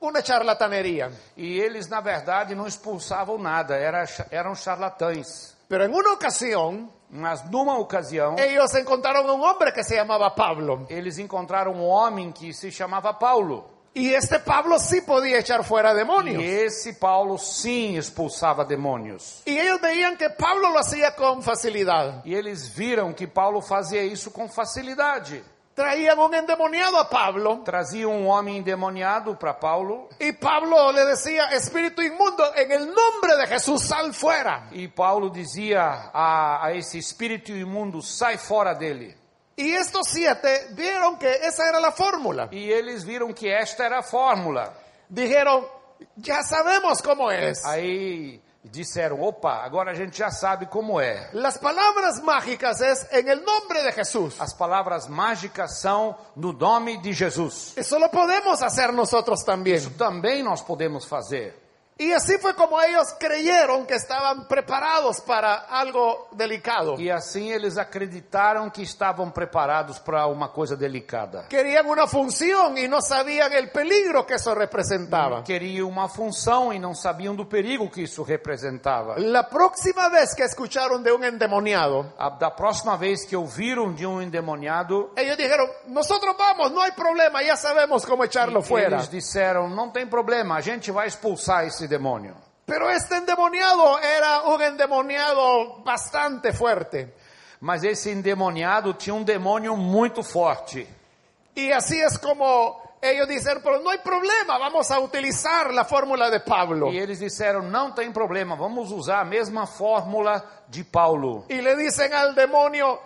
[0.00, 1.10] una charlatanería.
[1.36, 5.56] E eles, na verdade, não expulsavam nada, era, eram charlatães.
[5.68, 10.34] Pero en una ocasión, Mas numa ocasião, ellos encontraron a un hombre que se llamaba
[10.34, 10.86] Pablo.
[10.90, 13.64] eles encontraram um homem que se chamava Paulo.
[13.98, 16.42] Y este Pablo sí podía echar fuera E demonios.
[16.42, 19.40] esse Paulo sim expulsava demônios.
[19.46, 22.20] Y ellos veían que Pablo lo hacía con facilidad.
[22.22, 25.42] E eles viram que Paulo fazia isso com facilidade.
[25.74, 31.50] Traían un endemoniado a Pablo Trazia um homem endemoniado para Paulo y Pablo le decía,
[31.52, 34.68] espíritu inmundo, en el nombre de Jesús, sal fuera.
[34.72, 39.16] e Paulo dizia a, a esse espírito imundo: sai fora dele.
[39.56, 42.48] Y estos siete vieron que esa era la fórmula.
[42.52, 44.72] E eles viram que esta era a fórmula.
[45.08, 45.66] Dijeron,
[46.16, 47.64] ya sabemos cómo es.
[47.64, 51.30] Aí disseram: opa, agora a gente já sabe como é.
[51.32, 54.38] Las palabras mágicas es en el nombre de Jesús.
[54.38, 57.74] As palavras mágicas são no nome de Jesus.
[57.92, 59.78] Lo podemos hacer nosotros también.
[59.78, 61.65] Isso também nós podemos fazer.
[61.98, 66.96] Y así fue como ellos creyeron que estaban preparados para algo delicado.
[66.98, 71.46] E assim eles acreditaram que estavam preparados para uma coisa delicada.
[71.48, 75.42] Querían una función y no sabían el peligro que eso representaba.
[75.42, 79.14] Queriam uma função e não sabiam do perigo que isso representava.
[79.16, 84.06] La próxima vez que escucharon de un endemoniado, A, da próxima vez que ouviram de
[84.06, 88.96] um endemoniado, ellos dijeron, nosotros vamos, no hay problema, ya sabemos cómo echarlo fuera.
[88.96, 92.34] eles disseram: não tem problema, a gente vai expulsar esse demônio.
[92.64, 97.14] Pero este endemoniado era un endemoniado bastante fuerte.
[97.60, 100.86] Mas esse endemoniado tinha um demônio muito forte.
[101.54, 102.86] Y así es como
[103.28, 106.92] dicen, pero no hay problema, vamos a utilizar la fórmula de Pablo.
[106.92, 111.44] E eles disseram: não tem problema, vamos usar a mesma fórmula de Paulo.
[111.48, 112.98] Y le dicen al demonio,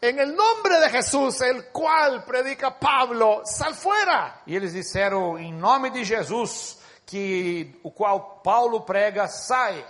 [0.00, 4.42] En el nombre de Jesús, el cual predica Pablo, sal fuera.
[4.46, 6.75] E eles disseram, em nome de Jesus,
[7.06, 9.82] que o qual Paulo prega, sai.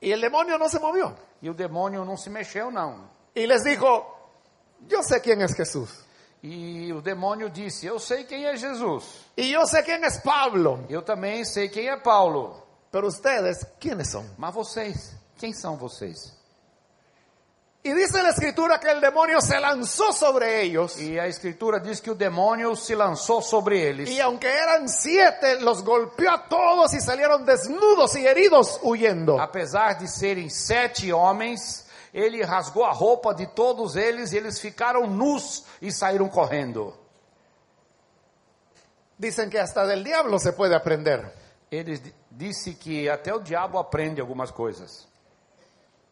[0.00, 1.16] Y el demonio no se movió.
[1.40, 3.08] E o demônio não se mexeu, não.
[3.34, 4.06] Y les dijo,
[4.86, 6.04] yo sé quién es Jesús.
[6.46, 9.24] E o demônio disse: Eu sei quem é Jesus.
[9.34, 10.84] Y yo sé quién es Pablo.
[10.90, 12.62] Eu também sei quem é Paulo.
[12.92, 14.26] Pero ustedes, ¿quiénes son?
[14.36, 16.36] Mas vocês, quem são vocês?
[17.86, 20.98] Y dice la escritura que el demonio se lanzó sobre ellos.
[20.98, 24.08] E a escritura diz que o demônio se lançou sobre eles.
[24.08, 29.38] Y aunque eran siete, los golpeó a todos y salieron desnudos y heridos huyendo.
[29.38, 35.06] Apesar de serem sete homens, ele rasgou a roupa de todos eles e eles ficaram
[35.06, 36.96] nus e saíram correndo.
[39.18, 41.30] Dicen que hasta del diablo se puede aprender.
[41.70, 45.06] Ele di- disse que até o diabo aprende algumas coisas.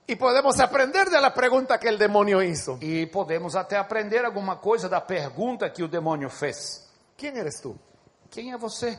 [0.07, 2.79] Y podemos aprender de la pregunta que el demonio hizo.
[2.81, 7.79] E podemos até aprender alguma coisa da pergunta que o demônio fez: ¿Quién eres tú?
[8.31, 8.99] Quem é você?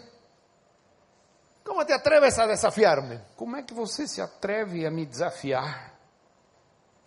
[1.63, 3.21] ¿Cómo te atreves a desafiarme?
[3.35, 5.93] Como é que você se atreve a me desafiar?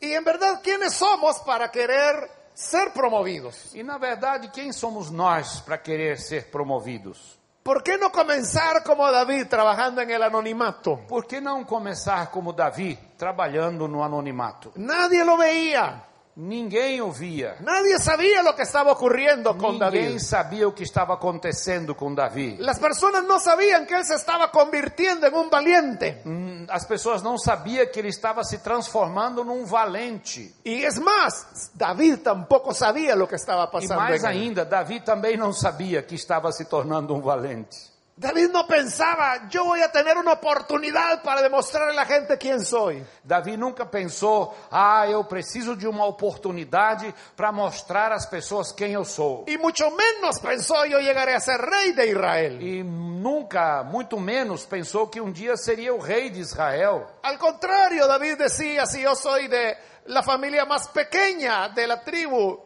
[0.01, 2.15] Y en verdad, ¿quiénes somos para querer
[2.55, 3.75] ser promovidos?
[3.75, 7.39] E na verdade, quem somos nós para querer ser promovidos?
[7.67, 11.01] ¿Por qué no comenzar como David trabajando en el anonimato?
[11.09, 14.71] Por que não começar como Davi, trabalhando no anonimato?
[14.77, 16.01] Nadie lo veía.
[16.38, 17.57] Ninguém o via.
[17.61, 19.79] Nadie sabía lo que estaba ocurriendo con Ninguém
[20.12, 20.18] David.
[20.20, 22.59] sabia o que estava acontecendo com Davi.
[22.59, 26.20] Las personas no sabían que él se estaba convirtiendo en un valiente.
[26.27, 30.53] Hum, As pessoas não sabiam que ele estava se transformando num valente.
[30.62, 33.96] Y es más, David tampoco sabía lo que estaba E pasando.
[34.03, 37.96] mais ainda, Davi também não sabia que estava se tornando um valente.
[38.19, 42.65] David no pensaba, yo voy a tener una oportunidad para demostrarle a la gente quién
[42.65, 43.05] soy.
[43.23, 49.05] Davi nunca pensou, ah, eu preciso de uma oportunidade para mostrar às pessoas quem eu
[49.05, 49.45] sou.
[49.47, 52.59] Y mucho menos pensó, yo llegaré a ser rey de Israel.
[52.63, 57.07] E nunca, muito menos, pensou que um dia seria o rei de Israel.
[57.23, 59.77] Al contrario, David decía, si yo soy de
[60.07, 62.63] la familia más pequeña de la tribu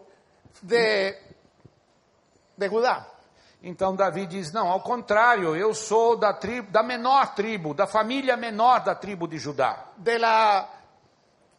[0.63, 1.19] de,
[2.57, 3.05] de Judá.
[3.63, 8.37] Então Davi diz: não, ao contrário, eu sou da tribo, da menor tribo, da família
[8.37, 10.67] menor da tribo de Judá, de la,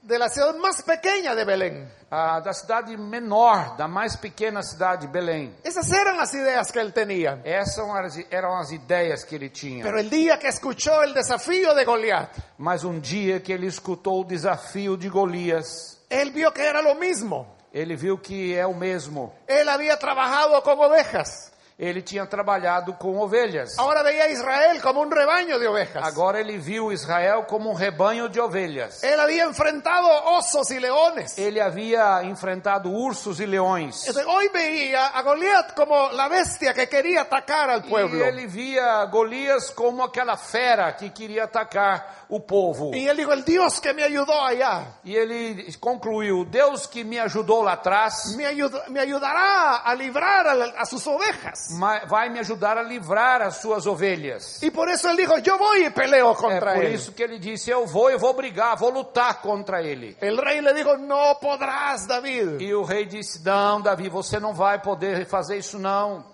[0.01, 1.87] de la ciudad más pequeña de Belén.
[2.09, 5.53] ah, da cidade menor, da mais pequena cidade, Belém.
[5.63, 7.39] Esas eran las ideas que él tenía.
[7.45, 9.83] Essas eram as, eram as ideias que ele tinha.
[9.83, 14.21] Pero el día que escuchó el desafío de Goliat, Mas um dia que ele escutou
[14.21, 17.45] o desafio de Golias, él vio que era lo mismo.
[17.73, 19.33] ele viu que é o mesmo.
[19.47, 21.50] Él había trabajado con ovejas.
[21.83, 23.79] Ele tinha trabalhado com ovelhas.
[23.79, 26.03] Ahora veía a Israel como un rebaño de ovejas.
[26.05, 29.03] Agora ele viu Israel como um rebanho de ovelhas.
[29.03, 31.35] Él había enfrentado osos y leones.
[31.39, 34.07] Ele havia enfrentado ursos e leões.
[34.07, 38.23] Entonces, hoy veía a Goliat como la bestia que quería atacar al E pueblo.
[38.23, 42.91] ele via Golias como aquela fera que queria atacar o povo.
[42.93, 47.19] Y él dijo, el Dios que me ayudó allá, E ele concluiu: Deus que me
[47.19, 51.70] ajudou lá atrás me, ayud- me ayudará a librar a, la- a sus ovejas.
[52.07, 54.61] Vai me ajudar a livrar as suas ovelhas.
[54.63, 56.93] Y por eso él dijo, yo voy y peleo É contra por él.
[56.95, 60.15] isso que ele disse: Eu vou, eu vou brigar, vou lutar contra ele.
[60.21, 62.61] El rey le dijo, no podrás, David.
[62.63, 66.30] E o rei disse: Não, Davi, você não vai poder fazer isso não.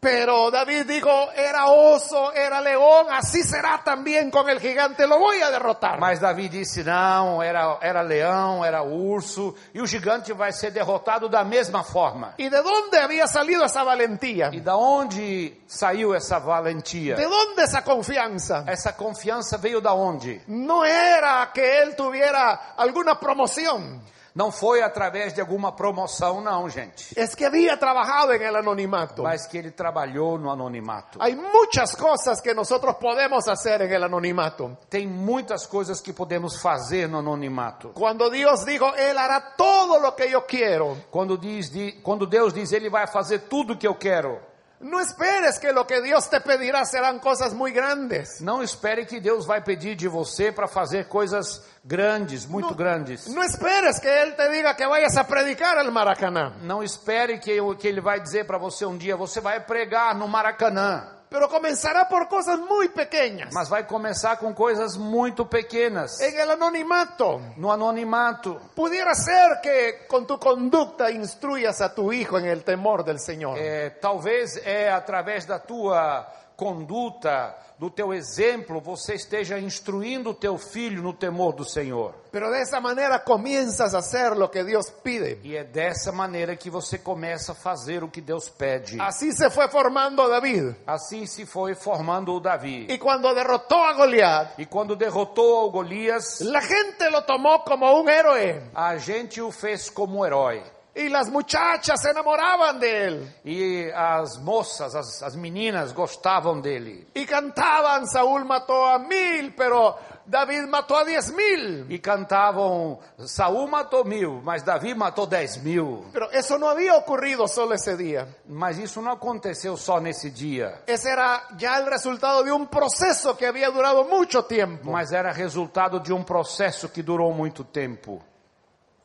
[0.00, 5.42] Pero David dijo, era oso, era león, así será también con el gigante, lo voy
[5.42, 5.98] a derrotar.
[5.98, 11.28] Mas Davi disse: Não, era, era leão, era urso, e o gigante vai ser derrotado
[11.28, 12.34] da mesma forma.
[12.38, 14.50] ¿Y de dónde había salido esa valentía?
[14.52, 17.16] E da onde saiu essa valentia?
[17.16, 18.64] ¿De dónde esa confianza?
[18.68, 20.42] Essa confiança veio da onde?
[20.46, 24.00] No era que él tuviera alguna promoción,
[24.38, 27.12] Não foi através de alguma promoção, não, gente.
[27.16, 29.24] es que había trabajado en el anonimato.
[29.24, 31.18] Mas que ele trabalhou no anonimato.
[31.20, 34.78] Hay muchas cosas que nosotros podemos hacer en el anonimato.
[34.88, 37.90] Tem muitas coisas que podemos fazer no anonimato.
[37.94, 42.54] Cuando Dios dijo, Él hará todo lo que yo quiero, Quando, diz, di- quando Deus
[42.54, 44.38] diz, Ele vai fazer tudo que eu quero.
[44.80, 48.40] No esperes que lo que Dios te pedirá serán cosas muy grandes.
[48.40, 53.26] Não espere que Deus vai pedir de você para fazer coisas grandes, muito grandes.
[53.26, 56.52] No esperes que Él te diga que vayas a predicar al Maracaná.
[56.62, 60.28] Não espere que, que Ele vai dizer para você um dia, você vai pregar no
[60.28, 61.17] Maracanã.
[61.30, 63.52] Pero comenzará por cosas muy pequeñas.
[63.52, 66.18] Mas vai começar com coisas muito pequenas.
[66.20, 68.58] En el anonimato, No anonimato.
[68.74, 73.58] pudiera ser que con tu conducta instruyas a tu hijo en el temor del Señor.
[73.58, 76.26] É, talvez é através da tua
[76.58, 82.12] conduta, do teu exemplo, você esteja instruindo o teu filho no temor do Senhor.
[82.32, 85.38] Pero de esa manera comienzas a hacer lo que Dios pide.
[85.44, 89.00] E é dessa maneira que você começa a fazer o que Deus pede.
[89.00, 90.74] Así se fue formando David.
[90.84, 92.86] Assim se foi formando o Davi.
[92.90, 98.00] Y cuando derrotó a Goliat, E quando derrotou o Golias, la gente lo tomó como
[98.00, 98.60] un héroe.
[98.74, 100.60] a gente o fez como herói.
[100.98, 103.34] Y las muchachas se enamoraban de él.
[103.44, 107.06] E as moças, as, as meninas gostavam dele.
[107.14, 111.86] Y cantaban, Saúl mató a mil, pero David mató a diez mil.
[111.88, 116.04] E cantavam, Saul matou mil, mas Davi matou dez mil.
[116.12, 118.26] Pero eso no había ocurrido solo ese día.
[118.48, 120.82] Mas isso não aconteceu só nesse dia.
[120.84, 124.90] Ese era ya el resultado de un proceso que había durado mucho tiempo.
[124.90, 128.20] Mas era resultado de um processo que durou muito tempo.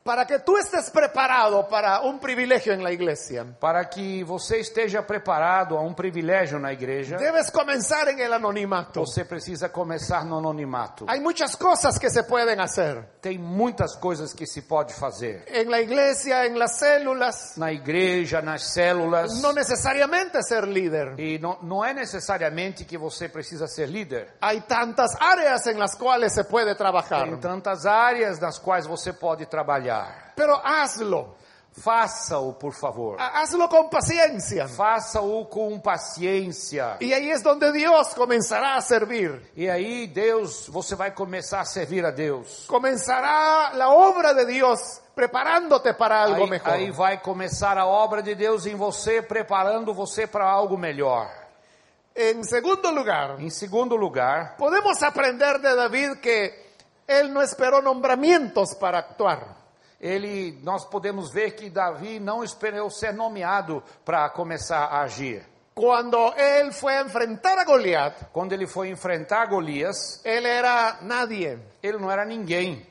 [0.03, 5.01] Para que tú estés preparado para un privilegio en la iglesia, Para que você esteja
[5.01, 8.99] preparado a um privilégio na igreja, debes comenzar en el anonimato.
[8.99, 11.05] você precisa começar no anonimato.
[11.07, 13.01] Hay muchas cosas que se pueden hacer.
[13.21, 15.45] Tem muitas coisas que se pode fazer.
[15.47, 19.41] En la iglesia, en las células, Na igreja, nas células.
[19.41, 21.17] no necesariamente ser líder.
[21.17, 24.33] E não, não é necessariamente que você precisa ser líder.
[24.41, 27.23] Hay tantas áreas en las cuales se puede trabajar.
[27.23, 29.92] Tem tantas áreas nas quais você pode trabalhar.
[30.35, 31.35] Pero hazlo.
[31.75, 33.19] Faça-o, por favor.
[33.19, 34.67] Ha- Hazlo con paciencia.
[34.67, 36.97] Faça-o com paciência.
[37.01, 39.51] Y ahí es donde Dios comenzará a servir.
[39.55, 42.65] E aí, Deus, você vai começar a servir a Deus.
[42.67, 46.69] Comenzará la obra de Dios preparándote para algo Aí, mejor.
[46.73, 51.27] aí vai começar a obra de Deus em você, preparando você para algo melhor.
[52.15, 56.53] En segundo lugar, Em segundo lugar, podemos aprender de David que
[57.07, 59.62] él no esperó nombramientos para actuar.
[60.03, 65.47] Ele, nós podemos ver que Davi não esperou ser nomeado para começar a agir.
[65.73, 71.57] Cuando él fue a enfrentar a Goliat, Quando ele foi enfrentar Golias, él era nadie.
[71.81, 72.85] ele não era ninguém.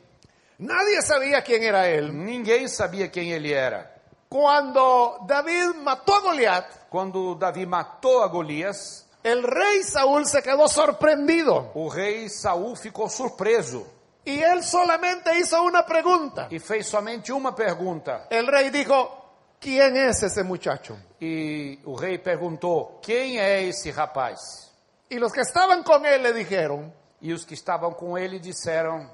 [0.59, 2.11] Nadie sabía quién era él.
[2.13, 3.93] Ninguém sabia quem ele era.
[4.29, 10.67] Cuando David mató a Goliat, Quando Davi matou a Golias, el rey Saúl se quedó
[10.67, 13.87] sorprendido o rei Saul ficou surpreso
[14.25, 16.49] y él solamente hizo una pregunta.
[16.51, 18.27] e fez somente uma pergunta.
[18.31, 20.97] El rey dijo, ¿quién es ese muchacho?
[21.21, 24.71] E o rei perguntou: Quem é esse rapaz?
[25.09, 29.09] Y los que estaban con él le dijeron, E os que estavam com ele disseram: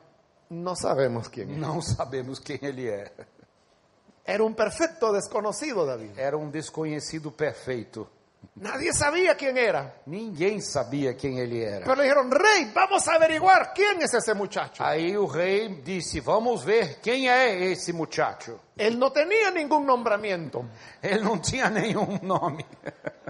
[0.51, 1.59] no sabemos quién es.
[1.59, 3.13] Não sabemos quem ele é.
[4.25, 6.19] Era un perfecto desconocido David.
[6.19, 8.09] Era um desconhecido perfeito.
[8.61, 10.03] Nadie sabía quién era.
[10.07, 11.85] Ninguém sabia quem ele era.
[11.85, 14.83] Pero le dijeron, rey, vamos a averiguar quién es ese muchacho.
[14.85, 18.59] Aí o rei disse: Vamos ver quem é esse muchacho.
[18.77, 20.65] Él no tenía ningún nombramiento,
[21.01, 22.65] Ele não tinha nenhum nome,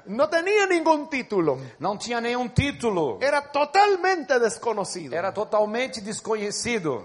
[0.06, 5.14] no tenía ningún título, não tinha nenhum título, era totalmente desconocido.
[5.14, 7.04] era totalmente desconhecido.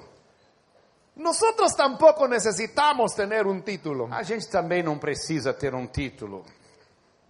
[1.16, 4.10] Nosotros tampoco necesitamos tener un título.
[4.12, 6.44] A gente também não precisa ter um título.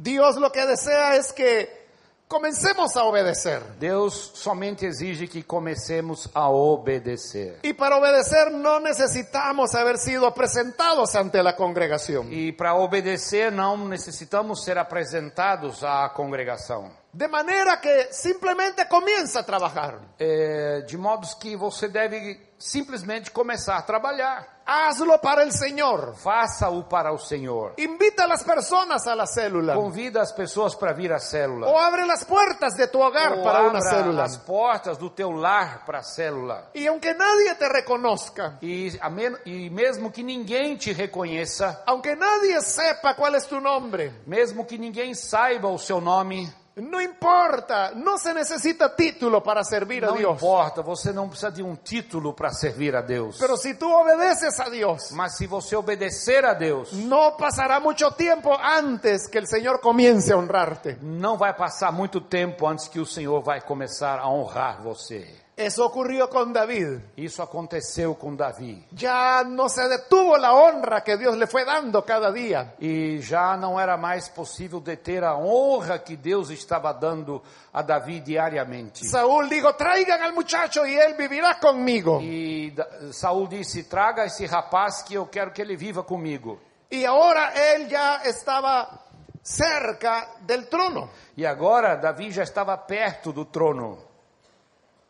[0.04, 1.88] Dios lo que desea es que
[2.28, 3.64] comencemos a obedecer.
[3.80, 7.60] Deus somente exige que comecemos a obedecer.
[7.64, 12.28] Y para obedecer no necesitamos haber sido presentados ante la congregación.
[12.34, 16.92] E para obedecer não necessitamos ser apresentados à congregação.
[17.14, 20.00] De manera que simplemente comienza a trabajar.
[20.18, 24.48] É, de modo que você deve simplesmente começar a trabalhar.
[24.66, 26.16] Hazlo para el Señor.
[26.16, 27.74] Faça-o para o Senhor.
[27.78, 29.76] Invita a las personas a la célula.
[29.76, 31.68] Convida as pessoas para vir à célula.
[31.68, 34.24] O abre las puertas de tu hogar Ou para abra célula.
[34.24, 36.72] as portas do teu lar para a célula.
[36.74, 42.60] Y aunque nadie te reconozca, E, men- e mesmo que ninguém te reconheça, aunque nadie
[42.62, 48.18] sepa cuál es tu nombre, mesmo que ninguém saiba o seu nome, no importa, no
[48.18, 50.36] se necesita título para servir a não Dios.
[50.38, 53.38] importa, você não precisa de um título para servir a Deus.
[53.38, 58.12] Pero si tú obedeces a Dios, Mas se você obedecer a Deus, no pasará mucho
[58.12, 60.98] tiempo antes que el Señor comience a honrarte.
[61.02, 65.43] não vai passar muito tempo antes que o Senhor vai começar a honrar você.
[65.56, 67.00] Eso ocurrió con David.
[67.16, 68.88] Isso aconteceu com Davi.
[68.92, 72.74] Ya no se detuvo la honra que Dios le fue dando cada día.
[72.80, 78.20] E já não era mais possível deter a honra que Deus estava dando a Davi
[78.22, 79.06] diariamente.
[79.06, 82.20] Saúl dijo, traigan al muchacho y él vivirá conmigo.
[82.20, 82.74] E
[83.12, 86.60] Saul disse: Traga esse rapaz que eu quero que ele viva comigo.
[86.90, 89.04] Y ahora él ya estaba
[89.44, 91.12] cerca del trono.
[91.38, 94.13] E agora Davi já estava perto do trono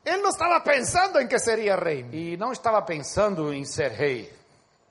[0.05, 4.31] Él no estaba pensando en que sería rey, e não estava pensando em ser rei,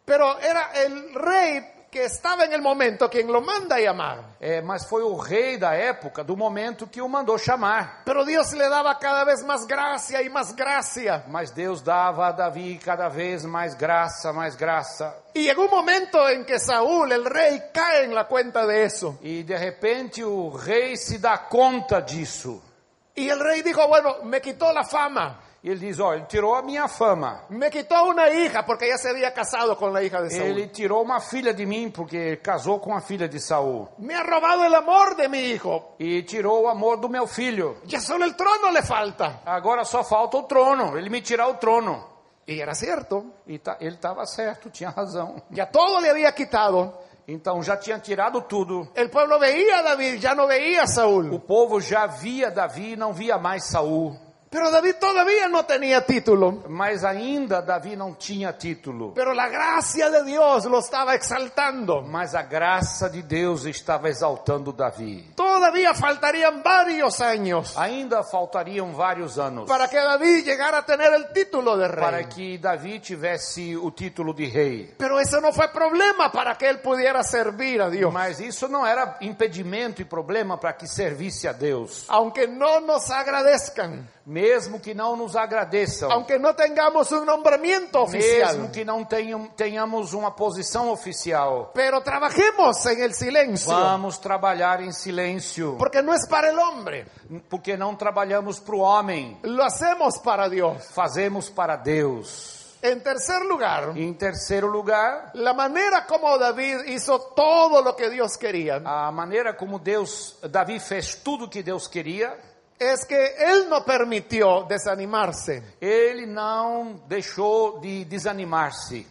[0.05, 4.25] pero era el rey que estaba en el momento quien lo manda a llamar.
[4.41, 8.01] É, mas foi o rei da época, do momento que o mandou chamar.
[8.07, 11.23] Pero Dios le daba cada vez más gracia y más gracia.
[11.29, 15.15] Mas Deus dava a Davi cada vez mais graça, mais graça.
[15.35, 19.19] Y llegó un momento en que rey, cae en la cuenta de eso.
[19.23, 22.72] E de repente o rei se dá conta disso.
[23.15, 25.41] Y el rey dijo, bueno, me quitó la fama.
[25.65, 27.45] E ele diz: Ó, ele tirou a minha fama.
[27.51, 30.49] Me quitó una hija porque ya se había casado con la hija de Saúl.
[30.49, 33.89] Ele tirou uma filha de mim porque casou com a filha de Saul.
[33.99, 35.95] Me ha robado el amor de mi hijo.
[36.01, 37.77] E tirou o amor do meu filho.
[37.85, 39.43] Ya solo el trono le falta.
[39.47, 40.99] Agora só falta o trono.
[40.99, 42.11] Ele me tirar o trono.
[42.45, 43.27] Y era cierto.
[43.47, 45.41] E tá, ele estava certo, tinha razão.
[45.49, 46.93] Ya todo le había quitado.
[47.27, 48.89] Então já tinha tirado tudo.
[48.95, 52.97] El pueblo veía a David, ya no veía a O povo já via Davi e
[52.97, 54.32] não via mais Saul.
[54.53, 56.62] Pero David todavía no tenía título.
[56.68, 59.14] Mas ainda Davi não tinha título.
[59.14, 62.03] Pero la gracia de Dios lo estaba exaltando.
[62.03, 65.32] Mas a graça de Deus estava exaltando Davi.
[65.34, 71.32] Todavía faltarían varios años Ainda faltariam vários anos para que David llegara a tener el
[71.32, 72.26] título de para rey.
[72.26, 74.94] que Davi tivesse o título de rei.
[74.98, 78.12] Pero eso no fue problema para que él pudiera servir a Dios.
[78.12, 82.05] Mas isso não era impedimento e problema para que servisse a Deus.
[82.09, 88.18] Aunque no nos agradezcan, Mesmo que não nos agradeçam, aunque no tengamos un nombramiento mesmo
[88.18, 94.81] oficial, que não tenham, tenhamos uma posição oficial, pero trabajemos en el silencio, vamos trabalhar
[94.81, 97.05] em silêncio, porque no es para el hombre,
[97.51, 100.85] porque não trabalhamos para o homem, lo hacemos para Dios.
[100.95, 102.61] fazemos para Deus.
[102.85, 108.37] En tercer lugar, Em terceiro lugar, la manera como David hizo todo lo que Dios
[108.37, 108.81] quería.
[108.85, 112.37] a maneira como Deus, Davi fez tudo que Deus queria,
[112.83, 115.76] es que él no permitió desanimarse.
[115.80, 119.07] ele não deixou de desanimar-se.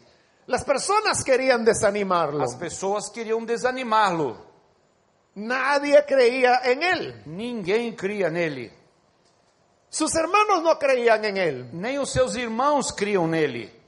[0.47, 2.43] Las personas querían desanimarlo.
[2.43, 4.37] As pessoas queriam desanimá-lo.
[5.35, 7.23] Nadie creía en él.
[7.25, 8.71] Ninguém cria nele.
[9.89, 11.69] Sus hermanos no creían en él.
[11.71, 13.80] Nem os seus irmãos criam nele.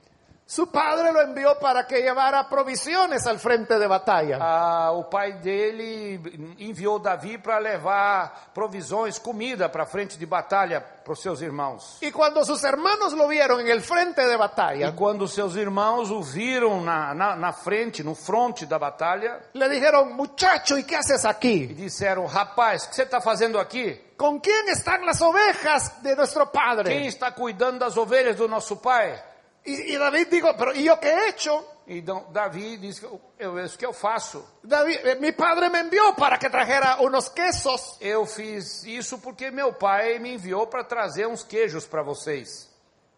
[0.54, 4.38] Su padre lo envió para que llevara provisiones al frente de batalla.
[4.40, 6.22] Ah, o pai dele
[6.60, 11.98] enviou Davi para levar provisões, comida para a frente de batalha para os seus irmãos.
[12.02, 16.22] Y cuando sus hermanos lo en el frente de E batalla, quando seus irmãos o
[16.22, 21.26] viram na, na, na frente, no fronte da batalha, le dijeron, muchacho, ¿y qué haces
[21.26, 21.66] e aquí?
[21.66, 24.00] disseram: Rapaz, o que você está fazendo aqui?
[24.16, 27.08] ¿Con quién están las ovejas de Quem padre?
[27.08, 29.33] está cuidando das ovelhas do nosso pai?
[29.66, 31.74] Y, y David dijo, pero ¿y yo qué he hecho?
[31.88, 33.06] Então Davi disse:
[33.38, 34.46] Eu, isso que eu faço.
[34.64, 37.98] David, eh, mi padre me envió para que trajera unos quesos.
[38.00, 42.70] Eu fiz isso porque meu pai me enviou para trazer uns queijos para vocês.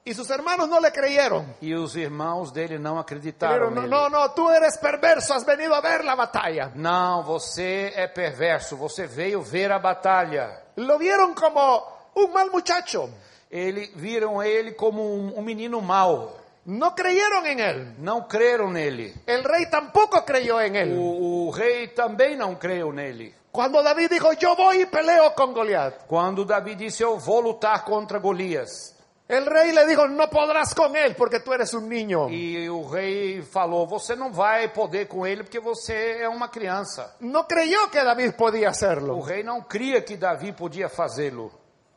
[0.04, 1.56] Y sus hermanos no le creyeron.
[1.62, 3.88] E os irmãos dele não acreditaram nele.
[3.88, 6.72] no, no, tú eres perverso, has venido a ver la batalla.
[6.76, 10.64] Não, você é perverso, você veio ver a batalha.
[10.78, 11.84] Lo vieron como
[12.16, 13.10] un mal muchacho.
[13.52, 16.38] Ele viram ele como um, um menino mau.
[16.66, 17.94] No creyeron en él.
[18.00, 19.14] Não creram nele.
[19.28, 20.98] El rey tampoco creyó en él.
[20.98, 23.34] O, o rei também não creu nele.
[23.52, 26.08] Cuando David dijo, yo voy y peleo con Goliat.
[26.08, 28.94] Quando Davi disse eu vou lutar contra Golias,
[29.28, 32.30] El rey le dijo, no podrás con él porque tú eres un niño.
[32.30, 37.16] e o rei falou: você não vai poder com ele porque você é uma criança.
[37.22, 39.20] No creyó que David podía O hacerlo.
[39.22, 41.52] rei não cria que Davi podia fazê-lo.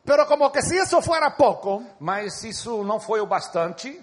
[0.09, 4.01] Pero como que si eso fuera poco, Mas isso não foi o bastante.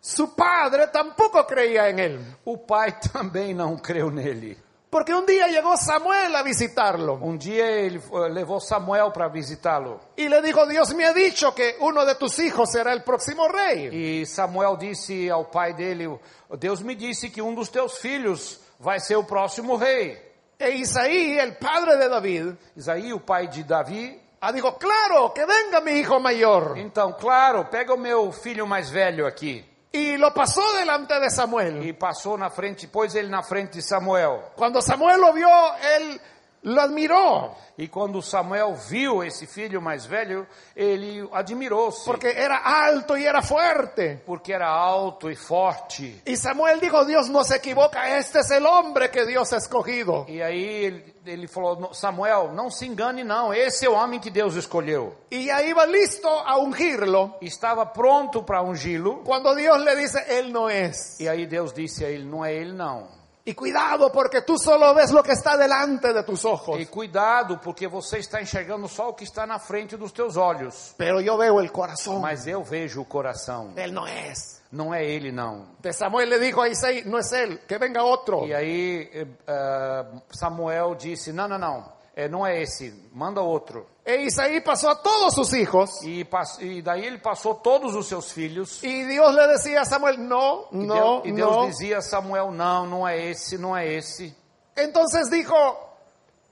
[0.00, 2.20] su padre tampoco creía en él.
[2.44, 4.58] O pai também não creu nele.
[4.90, 10.00] Porque un día llegó Samuel a visitarlo Um dia ele eh, levou Samuel para visitá-lo.
[10.16, 13.46] y le dijo, Dios me ha dicho que uno de tus hijos será el próximo
[13.48, 13.90] rey.
[13.92, 16.18] E Samuel disse ao pai dele:
[16.58, 20.18] Deus me disse que um dos teus filhos vai ser o próximo rei.
[20.58, 25.44] E Isaí, el padre de David, Isaí, o pai de Davi, ah, dijo, claro, que
[25.44, 26.78] venga mi hijo mayor.
[26.78, 29.64] então, claro, pega o meu filho mais velho aqui.
[29.90, 31.82] Y lo pasó delante de Samuel.
[31.82, 34.52] E passou na frente, pôs ele na frente de Samuel.
[34.54, 35.48] Cuando Samuel lo vio,
[35.96, 36.20] él
[36.62, 40.44] lo admiró, E quando Samuel viu esse filho mais velho,
[40.74, 44.20] ele admirou-se, porque era alto y era fuerte.
[44.26, 46.22] porque era alto e forte.
[46.26, 50.24] Y Samuel dijo, Dios no se equivoca, este es el hombre que Dios ha escogido.
[50.28, 53.54] E aí ele, ele falou: "Não, Samuel, não se engane, não.
[53.54, 55.14] Esse é o homem que Deus escolheu.
[55.30, 59.22] Y ya iba listo a ungirlo, Estava pronto para ungí-lo.
[59.24, 61.20] cuando Dios le dice, él no es.
[61.20, 63.16] E aí Deus disse a ele: Não é ele, não.
[63.48, 67.58] Y cuidado, porque tú solo ves lo que está delante de tus ojos, E cuidado,
[67.58, 70.94] porque você está enxergando só o que está na frente dos teus olhos.
[70.98, 72.20] pero yo veo el corazón.
[72.20, 73.72] Mas eu vejo o coração.
[73.74, 74.60] Él no es.
[74.70, 75.66] não é ele não.
[75.80, 78.44] De Samuel le dijo a Isaí, no es él, que venga otro.
[78.46, 83.86] E aí ah, Samuel disse: Não, não, não, é, não é esse, manda outro.
[84.08, 86.02] E Isaí pasó a todos sus hijos.
[86.02, 86.26] E,
[86.60, 88.82] e daí ele passou todos os seus filhos.
[88.82, 92.50] Y Dios le decía a Samuel, no, E, no, Deus, e Deus dizia a Samuel:
[92.50, 94.34] Não, não é esse, não é esse.
[94.74, 95.52] Entonces dijo,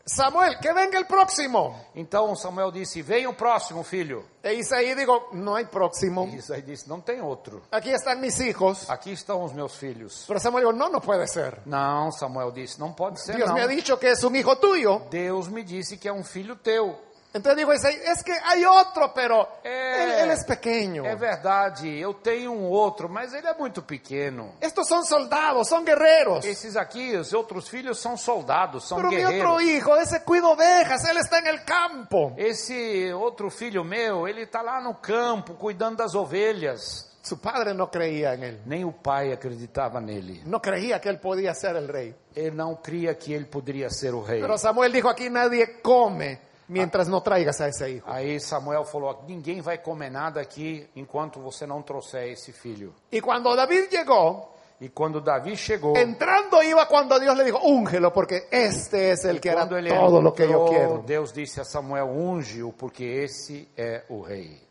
[0.04, 1.74] Samuel, que venga el próximo.
[1.94, 4.22] Então Samuel disse: Vem o próximo filho.
[4.44, 6.28] E Isaí dijo, no hay próximo.
[6.30, 7.62] E Isaí disse: Não tem outro.
[7.72, 8.90] Aquí están mis hijos.
[8.90, 10.26] Aqui estão os meus filhos.
[10.28, 11.62] Pero Samuel dijo, no, no puede ser.
[11.64, 13.54] Não, Samuel disse: Não pode ser Dios não.
[13.54, 15.06] me ha dicho que es un hijo tuyo.
[15.10, 17.06] Deus me disse que é um filho teu.
[17.36, 21.04] Entonces dijo Isaí, es que hay otro, pero Eh, él, él es pequeño.
[21.04, 24.54] É verdade, eu tenho um outro, mas ele é muito pequeno.
[24.60, 26.44] Estos son soldados, son guerreros.
[26.44, 29.46] Esses aqui, os outros filhos, são soldados, são Pero mi guerreiros.
[29.50, 32.32] otro hijo, ese cuida ovejas, él está en el campo.
[32.36, 37.12] Esse outro filho meu, ele está lá no campo, cuidando das ovelhas.
[37.22, 38.60] Su padre no creía en él.
[38.66, 40.42] Nem o pai acreditava nele.
[40.44, 42.14] No creía que él podía ser el rey.
[42.36, 44.40] Ele não cria que ele poderia ser o rei.
[44.40, 48.04] Pero Samuel dijo, aquí nadie come mientras no traigas a ese hijo.
[48.06, 52.94] Aí Samuel falou: ninguém vai comer nada aqui enquanto você não trouxer esse filho.
[53.10, 58.12] Y cuando David llegó, E quando Davi chegou, entrando iba cuando Dios le dijo, úngelo,
[58.12, 61.02] porque este es el que quando ele todo lo que yo entrou, quiero.
[61.06, 64.62] Deus disse a Samuel: unge-o, porque esse é o rei.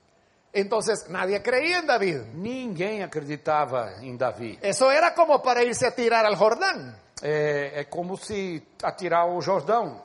[0.53, 2.21] Entonces nadie creía en David.
[2.35, 4.59] Ninguém acreditava em Davi.
[4.61, 6.95] Eso era como para irse a tirar al Jordán.
[7.23, 10.01] É, é como se atirar o Jordão.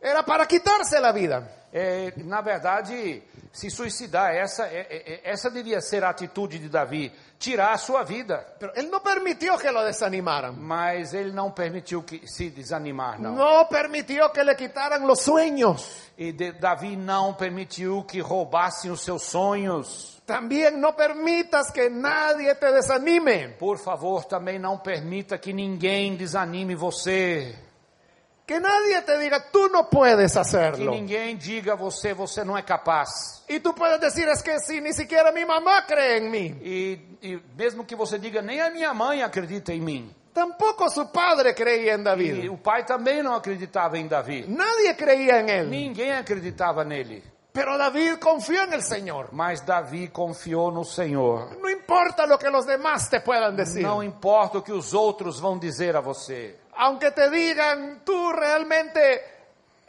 [0.00, 1.56] Era para quitarse la vida.
[1.70, 3.22] É, na verdade,
[3.52, 8.04] se suicidar, essa, é- é- essa devia ser a atitude de Davi, tirar a sua
[8.04, 8.42] vida.
[8.58, 10.54] Pero él no permitió que lo desanimaran.
[10.56, 13.34] Mas ele não permitiu que se desanimar, não.
[13.34, 16.08] No permitió que le quitaran los sueños.
[16.16, 20.22] E de- Davi não permitiu que roubassem os seus sonhos.
[20.26, 23.48] También no permitas que nadie te desanime.
[23.58, 27.54] Por favor, também não permita que ninguém desanime você.
[28.48, 30.90] Que nadie te diga, tú no puedes Que hacerlo.
[30.90, 33.44] ninguém diga a você, você não é capaz.
[33.46, 36.56] Y tú puedes decir, es que si ni siquiera mi mamá cree en mí.
[36.62, 40.10] E, e mesmo que você diga, nem a minha mãe acredita em mim.
[40.32, 42.48] Tampoco su padre creía en E David.
[42.48, 44.46] o pai também não acreditava em Davi.
[44.48, 45.66] Nadie creía en él.
[45.68, 47.22] Ninguém acreditava nele.
[47.52, 49.30] Pero David confió en el Señor.
[49.32, 51.58] Mas Davi confiou no Senhor.
[51.60, 53.82] No importa lo que los demás te puedan decir.
[53.82, 56.54] Não importa o que os outros vão dizer a você.
[56.80, 59.24] Aunque te digan, tú realmente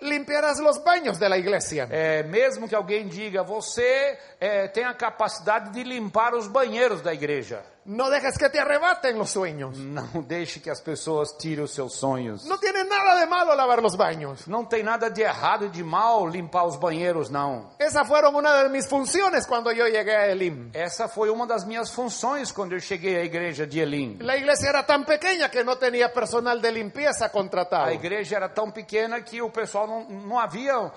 [0.01, 1.87] limpiarás los baños de la iglesia.
[1.91, 7.13] É, mesmo que alguém diga, você é, tem a capacidade de limpar os banheiros da
[7.13, 7.63] igreja.
[7.85, 9.77] No dejes que te arrebaten los sueños.
[9.77, 12.45] Não deixe que as pessoas tirem os seus sonhos.
[12.45, 14.45] No tiene nada de malo lavar los baños.
[14.47, 17.69] Não tem nada de errado e de mal limpar os banheiros, não.
[17.79, 20.69] Esas fueron una de mis funciones cuando yo llegué a Elim.
[20.73, 24.17] Essa foi uma das minhas funções quando eu cheguei à igreja de Elim.
[24.21, 27.85] La iglesia era tan pequeña que no tenía personal de limpieza contratado.
[27.85, 30.91] A igreja era tão pequena que o pessoal não, não havia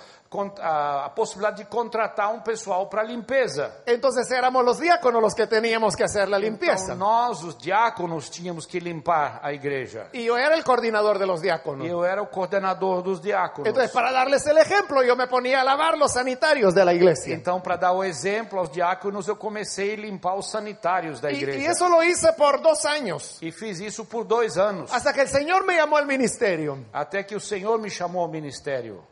[0.61, 3.70] a, a possibilidade de contratar um pessoal para limpeza.
[3.87, 6.95] Entonces éramos los diáconos los que teníamos que hacer la limpieza.
[6.95, 10.09] Então, nós, os diáconos, tínhamos que limpar a igreja.
[10.12, 11.87] Y yo era el coordinador de los E diáconos.
[11.87, 13.68] eu era o coordenador dos diáconos.
[13.68, 17.35] Entonces, para darles el ejemplo, yo me ponía a lavar los sanitarios de la iglesia.
[17.35, 21.59] Então, para dar o exemplo aos diáconos, eu comecei a limpar os sanitários da igreja.
[21.59, 23.39] y eso lo hice por dos años.
[23.43, 24.93] E fiz isso por dois anos.
[24.93, 26.78] Hasta que el Señor me llamó al ministerio.
[26.93, 29.05] Até que o Senhor me chamou ao ministério.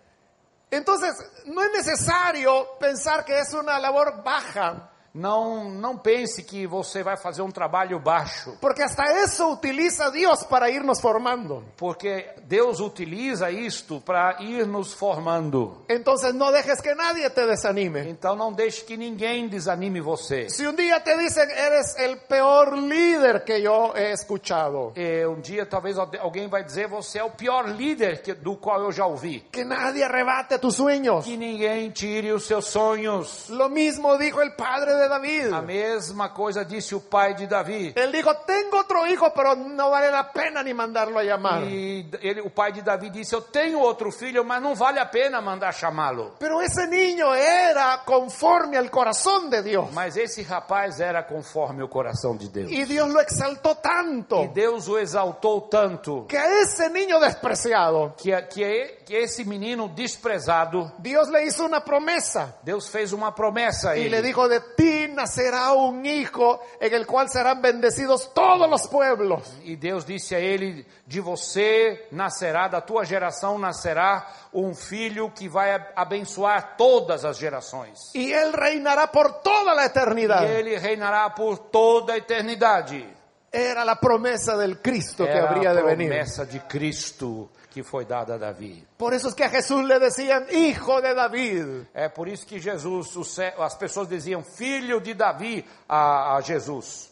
[0.71, 1.17] Entonces,
[1.47, 7.17] no es necesario pensar que es una labor baja, Não, não pense que você vai
[7.17, 11.65] fazer um trabalho baixo, porque hasta eso utiliza Dios para irnos formando.
[11.77, 15.83] porque Deus utiliza isto para ir nos formando.
[15.89, 18.09] Entonces, no dejes que nadie te desanime.
[18.09, 20.49] Então não deixe que ninguém desanime você.
[20.49, 25.41] Si un día te dicen, eres el peor líder que yo he escuchado, E um
[25.41, 29.07] dia talvez alguém vai dizer você é o pior líder que, do qual eu já
[29.07, 29.41] ouvi.
[29.51, 31.25] que nadie arrebate tus sueños.
[31.25, 33.49] Que ninguém tire os seus sonhos.
[33.49, 35.53] Lo mismo dijo el padre de David.
[35.53, 37.93] A mesma coisa disse o pai de Davi.
[37.97, 41.65] Él dijo, tengo otro hijo, pero no vale la pena ni mandarlo a llamar.
[41.65, 45.07] E ele, o pai de Davi disse: Eu tenho outro filho, mas não vale a
[45.07, 46.35] pena mandar chamá-lo.
[46.39, 49.91] Pero ese niño era conforme al corazón de Dios.
[49.93, 52.71] Mas esse rapaz era conforme o coração de Deus.
[52.71, 58.15] Y Dios lo exaltó tanto E Deus o exaltou tanto que a ese niño despreciado,
[58.17, 63.91] que, que, que esse menino desprezado, Dios le hizo una promesa Deus fez uma promessa
[63.91, 64.23] a y le ele.
[64.29, 69.43] dijo, de ti nacerá un hijo en el cual serán bendecidos todos los pueblos.
[69.65, 75.49] E Deus disse a ele: De você nascerá, da tua geração nascerá um filho que
[75.49, 77.99] vai a- abençoar todas as gerações.
[78.15, 80.45] Y él reinará por toda la E eternidad.
[80.45, 83.05] ele reinará por toda a eternidade.
[83.53, 86.07] Era la promesa del Cristo que Era habría a de venir.
[86.09, 88.87] promessa de Cristo que foi dada a Davi.
[88.99, 91.87] Por eso es que a Jesús le decían, hijo de David.
[91.95, 93.17] É por isso que Jesus,
[93.59, 97.09] as pessoas diziam filho de Davi a, a Jesus.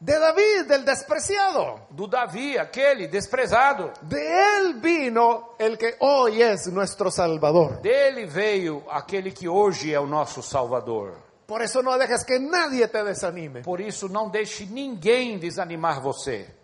[0.00, 1.88] De David, del despreciado.
[1.90, 3.92] Do Davi, aquele desprezado.
[4.02, 7.80] De él vino el que hoy es nuestro Salvador.
[7.80, 11.28] Dele veio aquele que hoje é o nosso Salvador.
[11.48, 13.62] Por eso no dejes que nadie te desanime.
[13.62, 16.57] Por isso, não deixe ninguém desanimar você.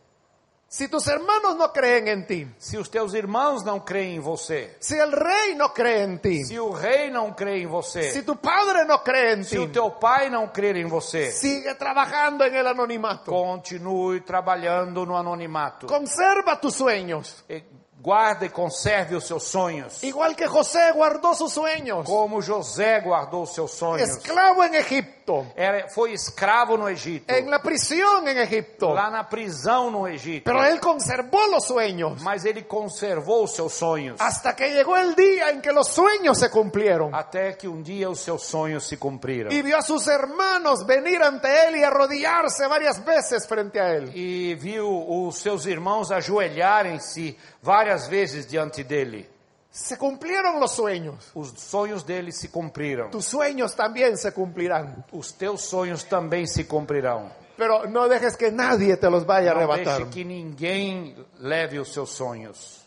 [0.77, 4.77] Si tus hermanos no creen en ti, Se os teus irmãos não creem em você,
[4.81, 8.25] si el rey no cree en ti, se o rei não crê em você, si
[8.25, 11.73] tu padre no cree en se o ti, teu pai não crer em você, sigue
[11.77, 13.31] trabajando en el anonimato.
[13.31, 15.87] continue trabalhando no anonimato.
[15.87, 17.45] Conserva tus sueños.
[17.49, 17.63] E
[18.05, 20.03] Guarde e conserve os seus sonhos.
[20.03, 22.05] Igual que José guardó sus sueños.
[22.05, 24.07] Como José guardou seus sonhos.
[24.07, 25.47] Esclavo en Egipto.
[25.57, 27.33] Era, foi escravo no Egito.
[27.33, 28.93] En la prisión en Egipto.
[28.93, 30.45] Lá na prisão no Egito.
[30.45, 32.21] Pero él conservó los sueños.
[32.21, 34.21] Mas ele conservou os seus sonhos.
[34.21, 37.15] Hasta que llegó el día en que los sueños se cumplieron.
[37.15, 39.51] Até que um dia os seus sonhos se cumpriram.
[39.51, 44.13] Y vio a sus hermanos venir ante él y arrodillarse varias veces frente a él.
[44.15, 49.29] E viu os seus irmãos ajoelharem-se várias vezes diante dele.
[49.71, 51.31] Se cumplieron los sueños.
[51.35, 53.11] Os sonhos dele se cumpriram.
[53.11, 55.05] Tus sueños también se cumplirán.
[55.13, 57.31] Os teus sonhos também se cumprirão.
[57.57, 59.99] Pero no dejes que nadie te los vaya a Não arrebatar.
[59.99, 62.83] deixe que ninguém leve os seus sonhos.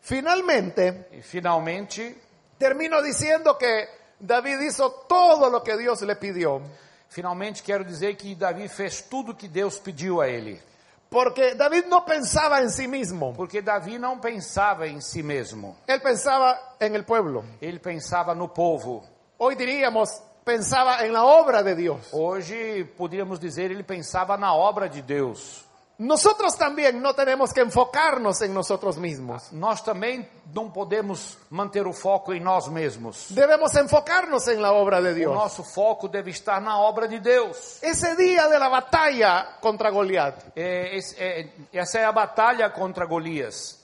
[0.00, 2.16] Finalmente, E finalmente,
[2.58, 3.88] termino diciendo que
[4.20, 6.62] David hizo todo lo que Dios le pidió.
[7.08, 10.60] finalmente quero dizer que Davi fez tudo que Deus pediu a ele.
[11.16, 13.32] Porque David no pensaba en sí mismo.
[13.32, 15.74] Porque Davi não pensava em si mesmo.
[15.86, 17.42] Él pensaba en el pueblo.
[17.58, 19.02] Ele pensava no povo.
[19.38, 20.10] Hoy diríamos,
[20.44, 22.08] pensaba en la obra de Dios.
[22.12, 25.65] Hoje poderíamos dizer ele pensava na obra de Deus.
[25.98, 29.50] Nosotros también no tenemos que enfocarnos en nosotros mismos.
[29.52, 33.28] Nós também não podemos manter o foco em nós mesmos.
[33.30, 35.34] Debemos enfocarnos en la obra de O Dios.
[35.34, 37.78] nosso foco deve estar na obra de Deus.
[37.82, 43.06] Ese día de la batalla contra Goliat, É, esse- é, essa é a batalha contra
[43.06, 43.78] Golias.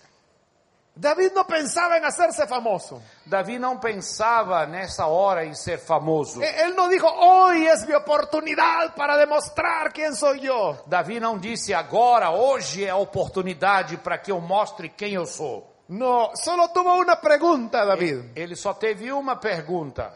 [0.95, 3.03] David no pensaba en hacerse famoso.
[3.25, 6.43] Davi não pensava nessa hora em ser famoso.
[6.43, 10.77] Eh, Él no dijo, hoy es mi oportunidad para demostrar quién soy yo.
[10.87, 15.67] Davi não disse agora, hoje é a oportunidade para que eu mostre quem eu sou.
[15.89, 18.33] No, solo tuvo una pregunta David.
[18.37, 20.13] Ele só teve uma pergunta.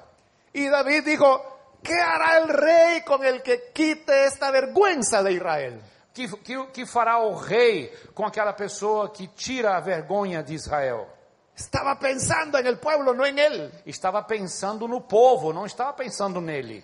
[0.52, 5.82] Y David dijo, ¿qué hará el rey con el que quite esta vergüenza de Israel?
[6.16, 11.06] Que, que, que fará o rei com aquela pessoa que tira a vergonha de Israel?
[11.54, 13.70] Estaba pensando en el pueblo, no en él.
[13.84, 16.82] Estava pensando no povo, não estava pensando nele.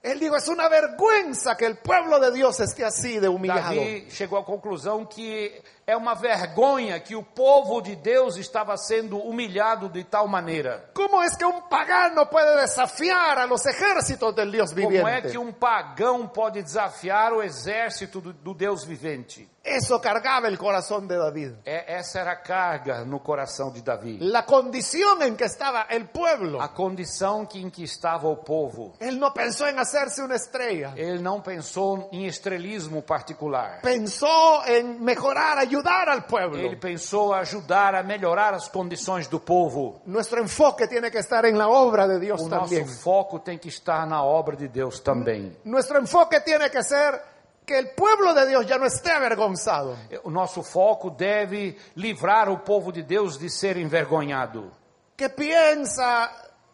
[0.00, 3.74] Él dijo, es una vergüenza que el pueblo de Dios esté así de humillado.
[3.74, 9.18] Davi chegou à conclusão que é uma vergonha que o povo de Deus estava sendo
[9.18, 10.90] humilhado de tal maneira.
[10.94, 15.38] ¿Cómo es que un pagano puede desafiar a los ejércitos del Dios Como é que
[15.38, 19.48] um pagão pode desafiar o exército do, do Deus vivente?
[19.62, 21.54] Eso cargaba el corazón de David.
[21.66, 24.18] É, essa era a carga no coração de Davi.
[24.18, 26.62] La condición en que estaba el pueblo.
[26.62, 28.94] A condição que, em que estava o povo.
[28.98, 30.94] Él no pensó en hacerse una estrella.
[30.96, 33.82] Ele não pensou em estrelismo particular.
[33.82, 36.58] Pensó en mejorar, ayudar al pueblo.
[36.58, 40.00] Ele pensou ajudar a melhorar as condições do povo.
[40.06, 42.86] Nuestro enfoque tiene que estar en la obra de Dios O nosso también.
[42.86, 45.56] foco tem que estar na obra de Deus também.
[45.64, 47.20] Nuestro enfoque tiene que ser
[47.64, 49.96] que el pueblo de Dios ya no esté avergonzado.
[50.24, 54.70] O nosso foco deve livrar o povo de Deus de ser envergonhado.
[55.16, 56.30] ¿Qué piensa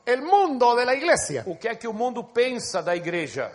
[0.07, 1.43] el mundo de la iglesia?
[1.47, 3.51] O que é que o mundo pensa da igreja?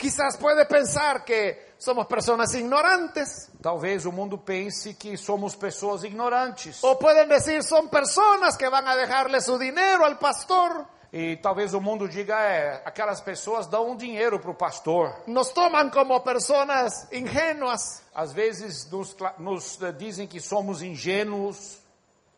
[0.00, 6.82] Quizás puede pensar que somos personas ignorantes Talvez o mundo pense que somos pessoas ignorantes.
[6.82, 11.74] o pueden decir son personas que van a dejarle su dinero al pastor, E talvez
[11.74, 15.12] o mundo diga, é, aquelas pessoas dão um dinheiro para o pastor.
[15.26, 21.79] nos toman como personas ingenuas, Às vezes nos, nos eh, dizem que somos ingênuos,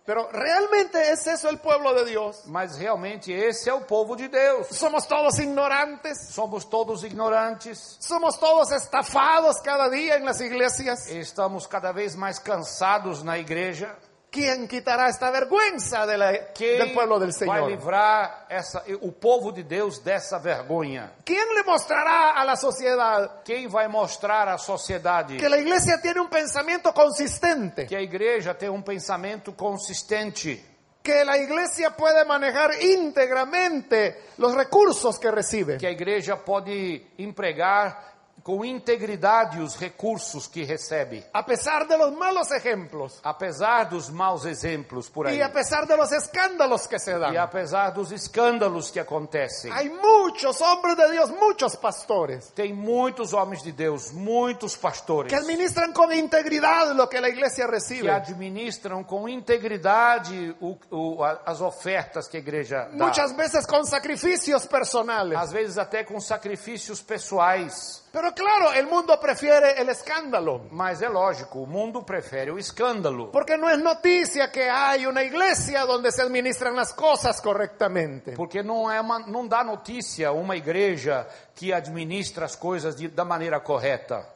[0.05, 2.42] pero realmente es eso el pueblo de Dios.
[2.46, 4.66] mas realmente esse é o povo de Deus.
[4.70, 11.07] Somos todos ignorantes, Somos todos ignorantes, somos todos estafados cada día en las iglesias.
[11.09, 13.96] estamos cada vez mais cansados na igreja.
[14.33, 17.68] ¿Quién quitará esta vergüenza de la- Quem del pueblo del vai Señor?
[17.70, 21.12] livrar essa, o povo de Deus dessa vergonha?
[21.24, 26.18] ¿Quién le mostrará a la sociedad Quem vai mostrar à sociedade que la iglesia tiene
[26.20, 27.87] un pensamiento consistente?
[27.87, 30.72] que a igreja tem um pensamento consistente?
[31.03, 35.76] Que la iglesia puede manejar íntegramente los recursos que recibe.
[35.76, 38.12] Que a igreja pode empregar
[38.43, 44.45] com integridade os recursos que recebe, A pesar de los malos ejemplos apesar dos maus
[44.45, 47.36] exemplos por aí, y a pesar de los escándalos que se e dan.
[47.38, 49.70] apesar dos escândalos que acontecem.
[49.72, 55.36] Hay muchos hombres de Dios, muchos pastores, Tem muitos homens de Deus, muitos pastores que
[55.36, 58.11] administran con integridad lo que la iglesia que recibe.
[58.11, 63.05] administram com integridade o- o- a- as ofertas que a igreja dá.
[63.07, 65.38] Muchas veces con sacrificios personales.
[65.38, 68.01] Às vezes até com sacrifícios pessoais.
[68.13, 70.67] Pero claro, el mundo prefiere el escándalo.
[70.71, 73.31] Mas é lógico, o mundo prefere o escândalo.
[73.33, 78.33] Porque no es noticia que hay una iglesia donde se administran las cosas correctamente.
[78.37, 83.25] Porque não, é uma, não dá notícia uma igreja que administra as coisas de- da
[83.25, 84.29] maneira correta.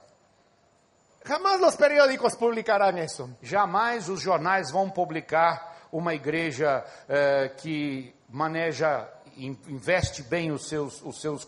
[1.27, 3.29] Jamás los periódicos publicarán eso.
[3.43, 9.07] Jamais os jornais vão publicar uma igreja eh, que maneja,
[9.37, 11.47] in- investe bem os seus, os seus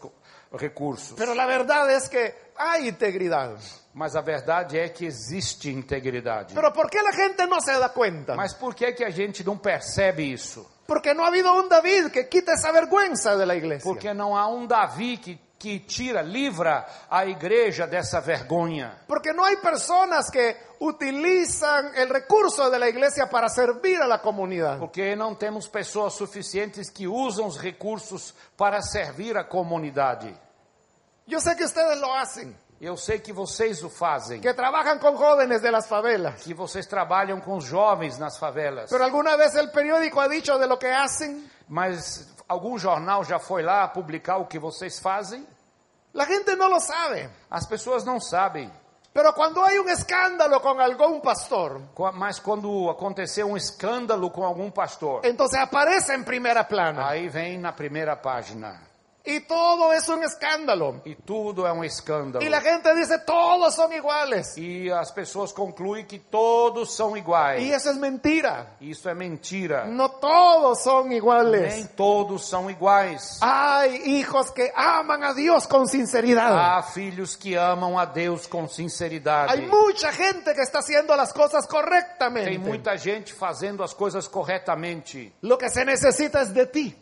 [0.53, 1.15] recursos.
[1.17, 3.57] Pero la verdad es que hay integridad.
[3.95, 6.55] Mas a verdade é que existe integridade.
[6.55, 8.37] Pero ¿por qué la gente no se da cuenta?
[8.37, 10.67] Mas por que, que a gente não percebe isso?
[10.87, 13.85] Porque no ha habido un David que quite esa vergüenza de la iglesia.
[13.85, 18.97] Porque não há um Davi que, que tira, livra a igreja dessa vergonha.
[19.09, 24.19] Porque no hay personas que utilizan el recurso de la iglesia para servir a la
[24.21, 24.79] comunidad.
[24.79, 30.35] Porque não temos pessoas suficientes que usam os recursos para servir a comunidade.
[31.27, 35.17] Yo sé que ustedes lo hacen, Eu sei que vocês o fazem, que trabajan con
[35.17, 36.43] jóvenes de las favelas.
[36.45, 38.89] que vocês trabalham com os jovens nas favelas.
[38.89, 41.51] Pero alguna vez el periódico ha dicho de lo que hacen.
[41.69, 45.47] Mas algum jornal já foi lá publicar o que vocês fazem?
[46.15, 47.29] La gente no lo sabe.
[47.51, 48.71] As pessoas não sabem.
[49.13, 51.81] Pero cuando hay un escándalo con algún pastor,
[52.15, 57.09] Mas quando aconteceu um escândalo com algum pastor, entonces aparece en primera plana.
[57.09, 58.88] aí vem na primeira página.
[59.31, 61.03] Y todo es un escándalo.
[61.05, 62.43] E tudo é um escândalo.
[62.43, 64.57] Y la gente dice, todos son iguales.
[64.57, 67.61] E as pessoas concluem que todos são iguais.
[67.63, 68.77] Y eso es mentira.
[68.81, 69.85] Isso é mentira.
[69.85, 71.89] No todos son Nem iguales.
[71.95, 73.39] todos são iguais.
[73.43, 76.57] Hay hijos que aman a Dios con sinceridad.
[76.57, 79.53] Há filhos que amam a Deus com sinceridade.
[79.53, 82.59] Hay mucha gente que está haciendo las cosas Tem correctamente.
[82.59, 85.35] muita gente fazendo as coisas corretamente.
[85.43, 86.97] Lo que se necesita es de ti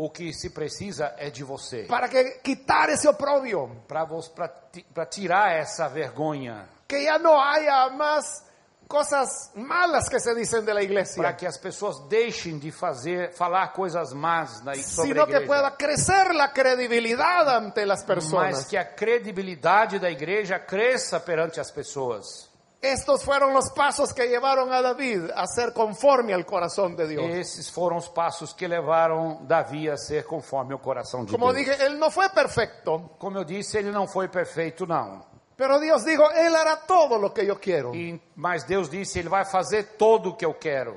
[0.00, 1.82] O que se precisa é de você.
[1.88, 6.68] para que quitar ese oprobio, Para tirar essa vergonha.
[6.86, 8.44] que ya no haya más
[8.86, 10.80] cosas malas que se dicen de la
[11.16, 15.32] Para que as pessoas deixem de fazer, falar coisas más na, sobre a sino que
[15.32, 15.46] igreja.
[15.46, 18.66] pueda crecer la credibilidad ante las Mas personas.
[18.66, 22.47] que a credibilidade da igreja cresça perante as pessoas.
[22.80, 27.24] Estos fueron los pasos que llevaron a David a ser conforme al corazón de Dios.
[27.28, 31.66] Esses foram os passos que levaram Davi a ser conforme o coração de Como Deus.
[31.66, 35.24] dije, él no fue perfecto, Como eu disse, ele não foi perfeito, não.
[35.56, 37.92] pero Dios dijo, él hará todo lo que yo quiero.
[37.96, 40.96] E, mas Deus disse, ele vai fazer todo o que eu quero.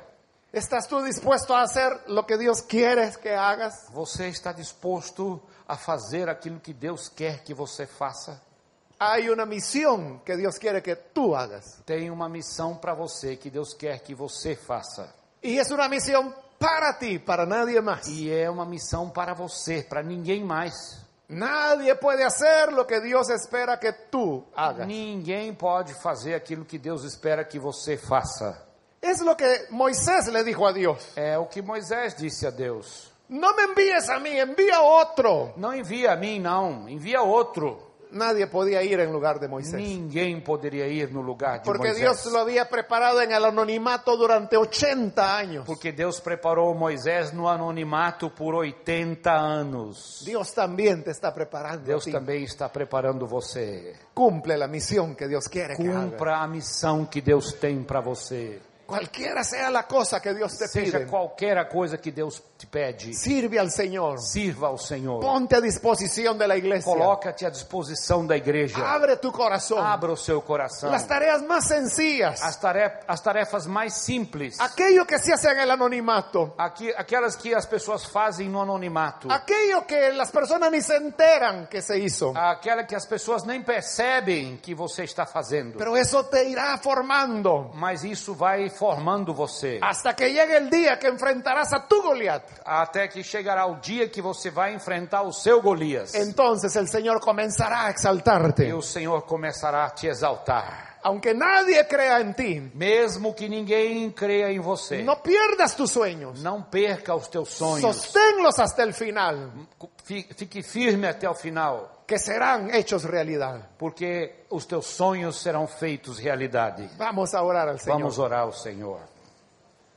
[0.53, 3.73] ¿Estás tú dispuesto a hacer lo que Dios quiere que hagas?
[3.91, 8.39] Você está disposto a fazer aquilo que Deus quer que você faça?
[9.03, 11.81] Hay una misión que Dios quiere que tú hagas.
[11.85, 15.11] Tem uma missão para você que Deus quer que você faça.
[15.41, 18.07] Y es una misión para ti, para nadie más.
[18.07, 21.03] E é uma missão para você, para ninguém mais.
[21.27, 24.85] Nadie puede hacer lo que Dios espera que tú hagas.
[24.85, 28.67] Ninguém pode fazer aquilo que Deus espera que você faça.
[29.01, 31.17] Es lo que Moisés le dijo a Dios.
[31.17, 33.11] É o que Moisés disse a Deus.
[33.27, 35.53] No me envíes a mí, envía a otro.
[35.57, 36.87] Não envia a mim, não.
[36.87, 37.90] Envia outro.
[38.11, 39.75] Nadie podía ir en lugar de Moisés.
[39.75, 42.01] Ninguém poderia ir no lugar de Porque Moisés.
[42.01, 45.63] Dios lo había preparado en el anonimato durante 80 años.
[45.65, 50.23] Porque Deus preparou Moisés no anonimato por 80 anos.
[50.25, 51.83] Dios también te está preparando.
[51.83, 52.11] a Deus ti.
[52.11, 53.95] também está preparando você.
[54.13, 56.11] Cumple la misión que Dios quiere que haga.
[56.11, 58.59] Cumpra a missão que Deus tem para você.
[58.91, 62.67] Cualquiera sea la cosa que Dios te Seja pide, qualquer a coisa que Deus te
[62.67, 64.19] pede, sirve al Señor.
[64.19, 65.21] sirva ao Senhor.
[65.21, 66.91] Ponte a disposición de la iglesia.
[66.91, 68.85] Coloca-te à disposição da igreja.
[68.85, 69.79] Abre tu corazón.
[69.79, 70.91] Abra o seu coração.
[70.91, 72.41] Las tareas más sencillas.
[72.41, 74.59] As tarefas, as tarefas mais simples.
[74.59, 76.53] Aquello que se hace en el anonimato.
[76.57, 79.27] Aqui, aquelas que as pessoas fazem no anonimato.
[79.31, 82.33] Aquello que las personas ni se enteran que se hizo.
[82.35, 85.77] Aquela que as pessoas nem percebem que você está fazendo.
[85.77, 89.77] Pero eso te irá formando Mas isso vai formando você.
[89.79, 92.43] Hasta que llegue el día que enfrentarás a tu Goliat.
[92.65, 96.15] Até que chegará o dia que você vai enfrentar o seu Golias.
[96.15, 98.73] Entonces el Señor comenzará a E exaltarte.
[98.73, 100.97] o Senhor começará a te exaltar.
[101.03, 105.03] Aunque nadie crea en ti, Mesmo que ninguém creia em você.
[105.03, 106.41] no pierdas tus sueños.
[106.41, 107.81] Não perca os teus sonhos.
[107.81, 109.51] Sosténlos hasta el final,
[110.03, 112.00] Fi- Fique firme até o final.
[112.11, 113.69] Que serán hechos realidad.
[113.77, 116.89] Porque os teus sonhos serão feitos realidade.
[116.97, 117.99] Vamos orar al Señor.
[117.99, 118.99] Vamos orar ao Senhor.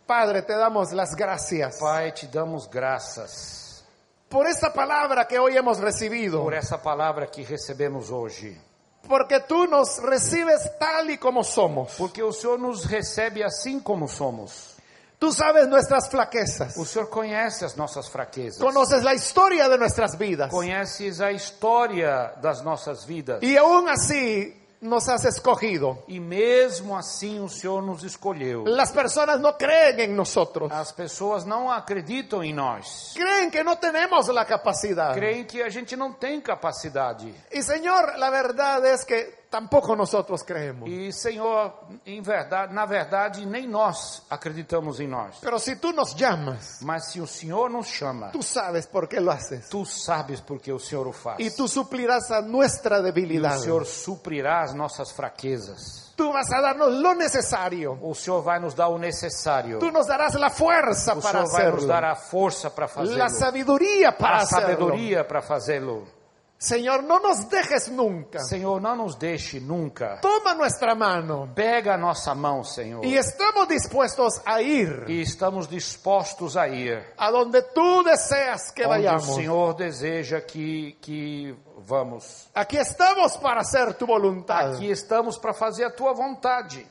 [0.06, 3.84] Padre, te damos las gracias Pai, te damos graças
[4.28, 8.60] por esta palabra que hoy hemos recibido, por essa palavra que recebemos hoje.
[9.08, 11.94] porque tú nos recibes tal y como somos.
[11.98, 14.73] Porque o Senhor nos recebe assim como somos.
[15.18, 18.58] Tú sabes nuestras flaquezas, O Senhor conhece as nossas fraquezas.
[18.58, 23.42] conoces la historia de nuestras vidas Conheces a história das nossas vidas.
[23.42, 26.02] y aún así nos has escogido.
[26.08, 28.64] E mesmo assim o Senhor nos escolheu.
[28.66, 33.14] Las personas no creen en nosotros, As pessoas não acreditam em nós.
[33.14, 35.14] creen que no tenemos la capacidad.
[35.14, 37.34] Creem que a gente não tem capacidade.
[37.50, 40.88] Y Señor, la verdad es que tampoco nosotros creemos.
[40.90, 41.72] E Senhor,
[42.05, 45.36] em verdade, na verdade, nem nós acreditamos em nós.
[45.40, 49.20] Pero si tú nos llamas, Mas se o Senhor nos chama, tú sabes por qué
[49.20, 49.68] lo haces.
[49.68, 51.38] tu sabes porque o Senhor o faz.
[51.38, 53.62] Y tú suplirás a nuestra E o.
[53.62, 56.12] Senhor suprirá as nossas fraquezas.
[56.16, 57.96] Tú vas a darnos lo necesario.
[58.02, 59.78] O Senhor vai nos dar o necessário.
[59.78, 61.86] Tú nos darás la fuerza O para Senhor vai nos hacerlo.
[61.86, 63.16] dar a força para fazê-lo.
[63.18, 64.62] La sabiduría para A hacerlo.
[64.62, 66.07] sabedoria para fazê-lo.
[66.59, 68.38] Señor, no nos dejes nunca.
[68.38, 70.18] Senhor, não nos deixe nunca.
[70.22, 71.50] Toma nuestra mano.
[71.55, 73.05] Pega a nossa mão, Senhor.
[73.05, 77.05] Y estamos dispuestos a ir E estamos dispostos a ir.
[77.18, 79.34] a donde tú deseas que Onde o vayamos.
[79.34, 81.55] Senhor deseja que, que
[81.86, 82.48] vamos.
[82.55, 84.76] Aquí estamos para hacer tu voluntad.
[84.76, 86.86] Aqui estamos para fazer a tua vontade.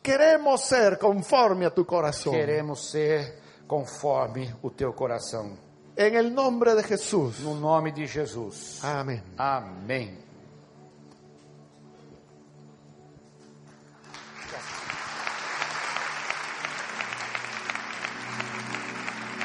[0.00, 2.34] Queremos ser conforme a tu corazón.
[2.34, 5.56] Queremos ser conforme o teu coração.
[5.96, 7.40] En el nombre de Jesús.
[7.40, 8.82] No nome de Jesus.
[8.82, 9.22] Amén.
[9.36, 10.18] Amém.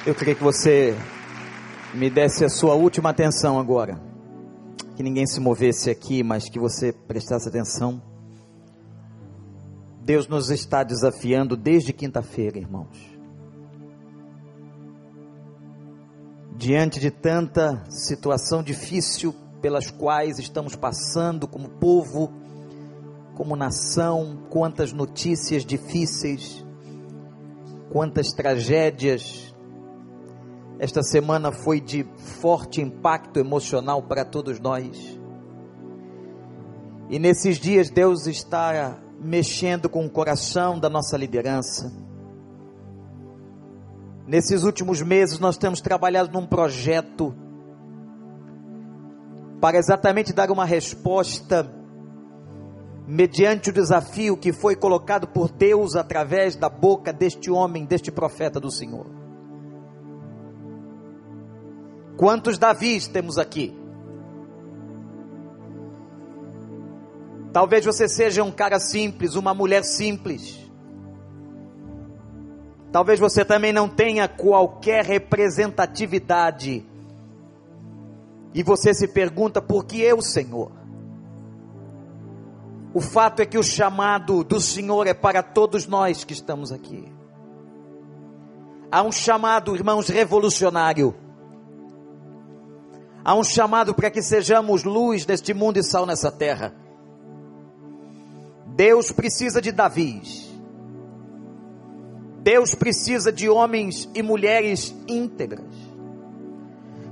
[0.06, 0.96] Eu queria que você
[1.94, 4.02] me desse a sua última atenção agora.
[4.96, 8.02] Que ninguém se movesse aqui, mas que você prestasse atenção.
[10.02, 13.17] Deus nos está desafiando desde quinta-feira, irmãos.
[16.58, 19.32] Diante de tanta situação difícil
[19.62, 22.34] pelas quais estamos passando como povo,
[23.36, 26.66] como nação, quantas notícias difíceis,
[27.92, 29.54] quantas tragédias,
[30.80, 32.04] esta semana foi de
[32.42, 35.20] forte impacto emocional para todos nós.
[37.08, 42.07] E nesses dias Deus está mexendo com o coração da nossa liderança.
[44.28, 47.34] Nesses últimos meses nós temos trabalhado num projeto
[49.62, 51.74] para exatamente dar uma resposta
[53.08, 58.60] mediante o desafio que foi colocado por Deus através da boca deste homem, deste profeta
[58.60, 59.08] do Senhor.
[62.18, 63.74] Quantos Davis temos aqui?
[67.54, 70.67] Talvez você seja um cara simples, uma mulher simples.
[72.92, 76.86] Talvez você também não tenha qualquer representatividade.
[78.54, 80.72] E você se pergunta por que eu, Senhor?
[82.94, 87.12] O fato é que o chamado do Senhor é para todos nós que estamos aqui.
[88.92, 91.14] Há um chamado, irmãos, revolucionário.
[93.24, 96.74] Há um chamado para que sejamos luz deste mundo e sal nessa terra.
[98.68, 100.47] Deus precisa de Davis.
[102.44, 105.66] Deus precisa de homens e mulheres íntegras.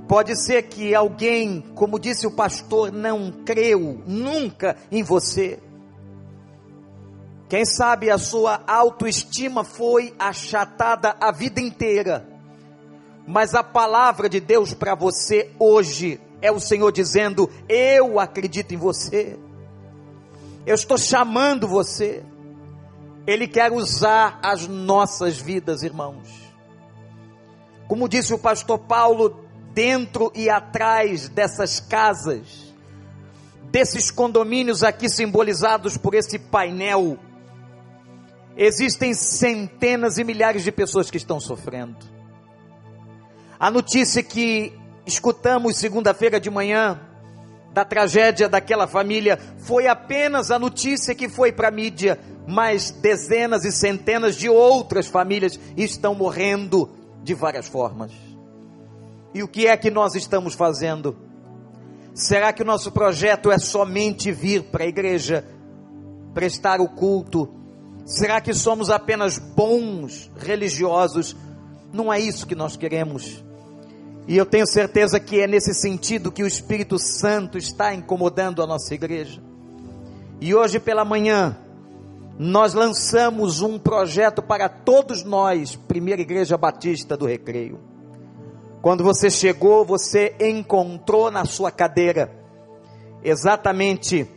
[0.08, 5.58] Pode ser que alguém, como disse o pastor, não creu nunca em você.
[7.48, 12.26] Quem sabe a sua autoestima foi achatada a vida inteira.
[13.26, 18.76] Mas a palavra de Deus para você hoje é o Senhor dizendo: Eu acredito em
[18.76, 19.36] você.
[20.64, 22.22] Eu estou chamando você.
[23.26, 26.28] Ele quer usar as nossas vidas, irmãos.
[27.88, 32.74] Como disse o pastor Paulo, dentro e atrás dessas casas,
[33.70, 37.18] desses condomínios aqui simbolizados por esse painel,
[38.56, 41.96] existem centenas e milhares de pessoas que estão sofrendo.
[43.58, 44.72] A notícia que
[45.04, 47.00] escutamos segunda-feira de manhã
[47.76, 52.18] da tragédia daquela família foi apenas a notícia que foi para a mídia,
[52.48, 56.88] mas dezenas e centenas de outras famílias estão morrendo
[57.22, 58.12] de várias formas.
[59.34, 61.18] E o que é que nós estamos fazendo?
[62.14, 65.44] Será que o nosso projeto é somente vir para a igreja,
[66.32, 67.46] prestar o culto?
[68.06, 71.36] Será que somos apenas bons religiosos?
[71.92, 73.44] Não é isso que nós queremos.
[74.28, 78.66] E eu tenho certeza que é nesse sentido que o Espírito Santo está incomodando a
[78.66, 79.40] nossa igreja.
[80.40, 81.56] E hoje pela manhã,
[82.38, 87.78] nós lançamos um projeto para todos nós, Primeira Igreja Batista do Recreio.
[88.82, 92.30] Quando você chegou, você encontrou na sua cadeira
[93.22, 94.28] exatamente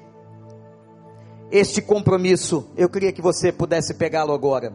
[1.52, 2.70] este compromisso.
[2.78, 4.72] Eu queria que você pudesse pegá-lo agora.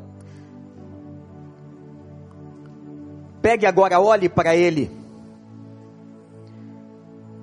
[3.40, 5.03] Pegue agora, olhe para ele.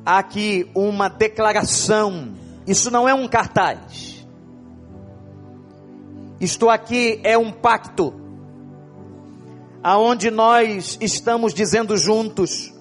[0.05, 2.33] Aqui uma declaração.
[2.65, 4.11] Isso não é um cartaz
[6.41, 8.11] isto aqui é um pacto,
[9.83, 12.73] aonde nós estamos dizendo juntos,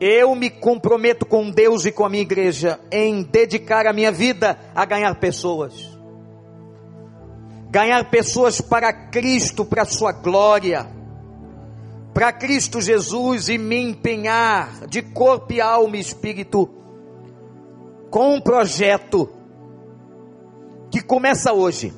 [0.00, 4.58] eu me comprometo com Deus e com a minha igreja em dedicar a minha vida
[4.74, 5.72] a ganhar pessoas.
[7.70, 10.97] Ganhar pessoas para Cristo, para a sua glória.
[12.18, 16.68] Para Cristo Jesus e me empenhar de corpo e alma e espírito
[18.10, 19.30] com um projeto
[20.90, 21.94] que começa hoje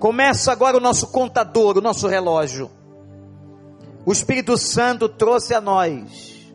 [0.00, 2.68] Começa agora o nosso contador, o nosso relógio.
[4.04, 6.52] O Espírito Santo trouxe a nós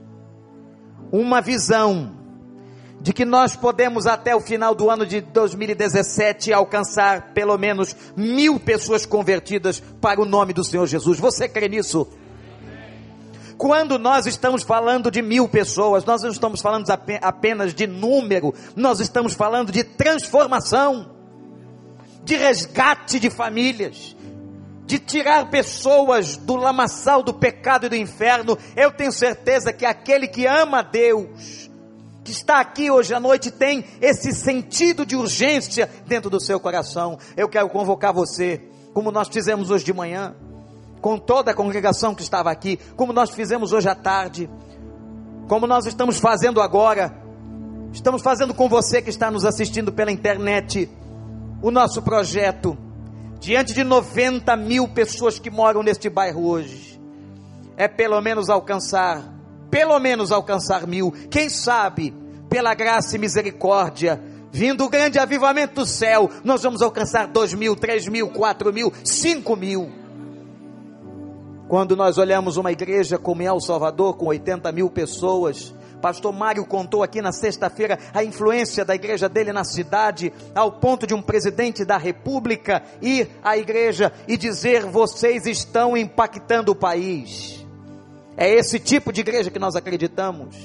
[1.13, 2.14] uma visão
[3.05, 8.59] de que nós podemos até o final do ano de 2017 alcançar pelo menos mil
[8.59, 11.19] pessoas convertidas para o nome do Senhor Jesus.
[11.19, 12.07] Você crê nisso?
[13.59, 16.89] Quando nós estamos falando de mil pessoas, nós não estamos falando
[17.21, 21.11] apenas de número, nós estamos falando de transformação
[22.23, 24.15] de resgate de famílias,
[24.83, 28.57] de tirar pessoas do lamaçal do pecado e do inferno.
[28.75, 31.69] Eu tenho certeza que aquele que ama a Deus,
[32.25, 37.19] que está aqui hoje à noite, tem esse sentido de urgência dentro do seu coração.
[37.37, 38.63] Eu quero convocar você,
[38.95, 40.35] como nós fizemos hoje de manhã,
[40.99, 44.49] com toda a congregação que estava aqui, como nós fizemos hoje à tarde,
[45.47, 47.15] como nós estamos fazendo agora.
[47.93, 50.89] Estamos fazendo com você que está nos assistindo pela internet
[51.61, 52.75] o nosso projeto,
[53.39, 56.99] diante de 90 mil pessoas que moram neste bairro hoje,
[57.77, 59.34] é pelo menos alcançar,
[59.75, 62.13] pelo menos alcançar mil, quem sabe,
[62.49, 67.75] pela graça e misericórdia, vindo o grande avivamento do céu, nós vamos alcançar dois mil,
[67.75, 69.91] três mil, quatro mil, cinco mil.
[71.67, 77.03] Quando nós olhamos uma igreja como El Salvador, com 80 mil pessoas, Pastor Mário contou
[77.03, 81.83] aqui na sexta-feira a influência da igreja dele na cidade, ao ponto de um presidente
[81.83, 87.64] da república ir à igreja e dizer: vocês estão impactando o país.
[88.37, 90.55] É esse tipo de igreja que nós acreditamos.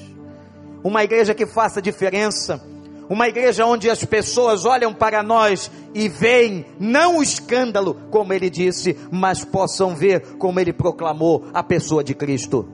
[0.83, 2.61] Uma igreja que faça diferença.
[3.09, 8.49] Uma igreja onde as pessoas olham para nós e veem não o escândalo, como ele
[8.49, 12.67] disse, mas possam ver como ele proclamou a pessoa de Cristo.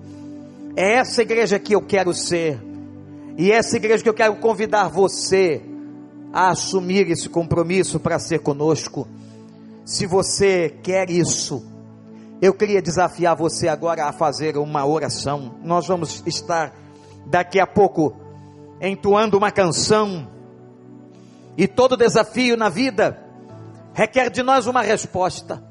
[0.76, 2.62] É essa igreja que eu quero ser.
[3.36, 5.62] E é essa igreja que eu quero convidar você
[6.32, 9.08] a assumir esse compromisso para ser conosco.
[9.84, 11.66] Se você quer isso,
[12.42, 15.56] eu queria desafiar você agora a fazer uma oração.
[15.64, 16.74] Nós vamos estar
[17.26, 18.16] daqui a pouco
[18.80, 20.28] entoando uma canção.
[21.58, 23.20] E todo desafio na vida
[23.94, 25.64] requer de nós uma resposta.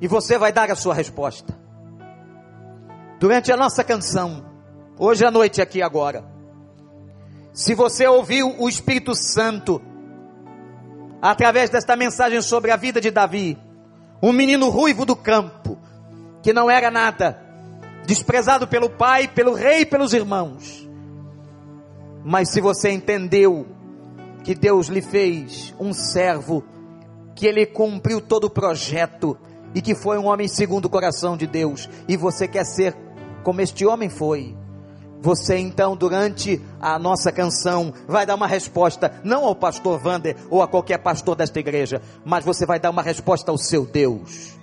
[0.00, 1.62] E você vai dar a sua resposta
[3.22, 4.44] durante a nossa canção,
[4.98, 6.24] hoje à noite aqui agora.
[7.52, 9.80] Se você ouviu o Espírito Santo
[11.20, 13.56] através desta mensagem sobre a vida de Davi,
[14.22, 15.76] um menino ruivo do campo,
[16.42, 17.42] que não era nada,
[18.06, 20.88] desprezado pelo pai, pelo rei e pelos irmãos.
[22.24, 23.66] Mas se você entendeu
[24.44, 26.62] que Deus lhe fez um servo,
[27.34, 29.36] que ele cumpriu todo o projeto
[29.74, 32.96] e que foi um homem segundo o coração de Deus, e você quer ser
[33.42, 34.56] como este homem foi.
[35.22, 40.60] Você então, durante a nossa canção, vai dar uma resposta, não ao pastor Vander ou
[40.60, 44.58] a qualquer pastor desta igreja, mas você vai dar uma resposta ao seu Deus.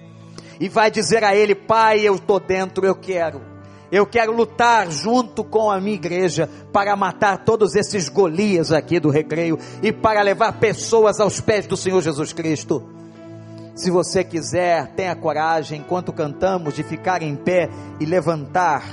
[0.60, 3.41] E vai dizer a ele: Pai, eu estou dentro, eu quero.
[3.89, 9.10] Eu quero lutar junto com a minha igreja para matar todos esses Golias aqui do
[9.10, 12.84] recreio e para levar pessoas aos pés do Senhor Jesus Cristo.
[13.76, 18.84] Se você quiser, tenha coragem, enquanto cantamos, de ficar em pé e levantar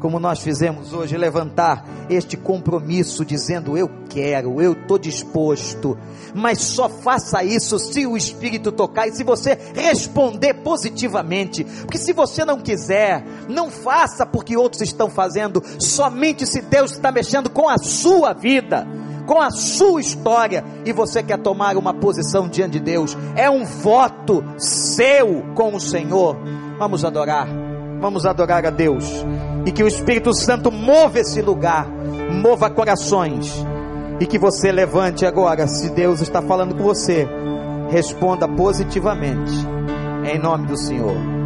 [0.00, 5.96] como nós fizemos hoje, levantar este compromisso dizendo: Eu quero, eu estou disposto.
[6.34, 11.64] Mas só faça isso se o Espírito tocar e se você responder positivamente.
[11.64, 17.12] Porque se você não quiser, não faça porque outros estão fazendo, somente se Deus está
[17.12, 18.86] mexendo com a sua vida.
[19.26, 23.64] Com a sua história e você quer tomar uma posição diante de Deus, é um
[23.64, 26.36] voto seu com o Senhor.
[26.78, 27.46] Vamos adorar,
[28.00, 29.24] vamos adorar a Deus.
[29.66, 31.86] E que o Espírito Santo mova esse lugar,
[32.42, 33.64] mova corações,
[34.18, 37.28] e que você levante agora, se Deus está falando com você,
[37.90, 39.52] responda positivamente,
[40.24, 41.39] em nome do Senhor.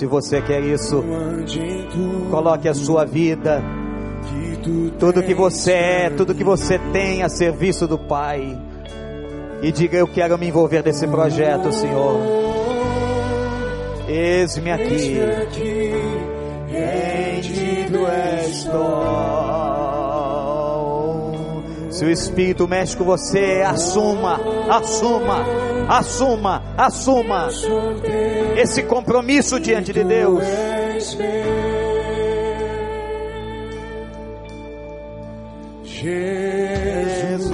[0.00, 1.04] Se você quer isso,
[2.30, 3.62] coloque a sua vida,
[4.98, 8.58] tudo que você é, tudo que você tem a serviço do Pai,
[9.60, 12.18] e diga: Eu quero me envolver nesse projeto, Senhor.
[14.08, 15.20] Eis-me aqui,
[16.66, 17.98] rendido
[18.48, 19.49] estou.
[22.00, 24.40] Se o Espírito mexe com você, assuma,
[24.70, 25.44] assuma,
[25.86, 27.48] assuma, assuma
[28.56, 30.42] esse compromisso diante de Deus.
[35.84, 37.50] Jesus.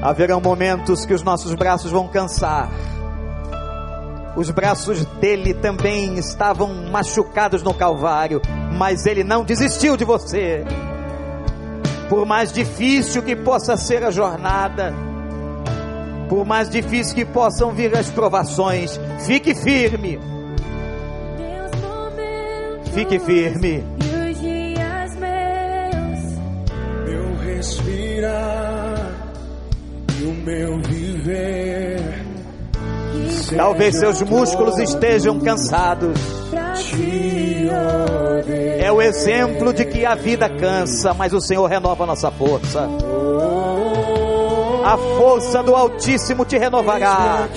[0.00, 2.70] Haverão momentos que os nossos braços vão cansar.
[4.36, 8.40] Os braços dele também estavam machucados no Calvário,
[8.72, 10.64] mas ele não desistiu de você.
[12.08, 14.94] Por mais difícil que possa ser a jornada,
[16.28, 20.18] por mais difícil que possam vir as provações, fique firme,
[22.94, 23.84] fique firme.
[27.04, 29.12] meu respirar
[30.20, 32.28] e o meu viver.
[33.56, 36.47] Talvez seus músculos estejam cansados.
[38.80, 42.88] É o exemplo de que a vida cansa, mas o Senhor renova a nossa força.
[44.84, 47.48] A força do Altíssimo te renovará.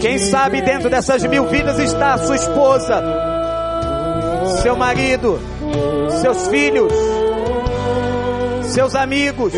[0.00, 3.02] Quem sabe dentro dessas mil vidas está a sua esposa,
[4.62, 5.38] seu marido,
[6.20, 6.92] seus filhos,
[8.64, 9.52] seus amigos,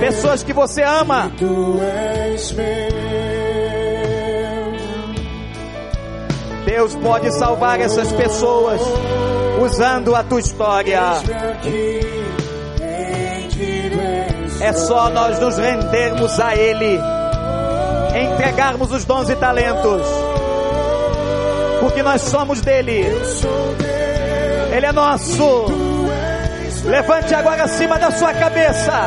[0.00, 1.30] pessoas que você ama.
[6.74, 8.80] Deus pode salvar essas pessoas
[9.62, 11.00] usando a tua história.
[14.60, 16.98] É só nós nos rendermos a Ele,
[18.20, 20.02] entregarmos os dons e talentos,
[21.78, 23.06] porque nós somos dele,
[24.76, 25.66] Ele é nosso.
[26.86, 29.06] Levante agora acima da sua cabeça,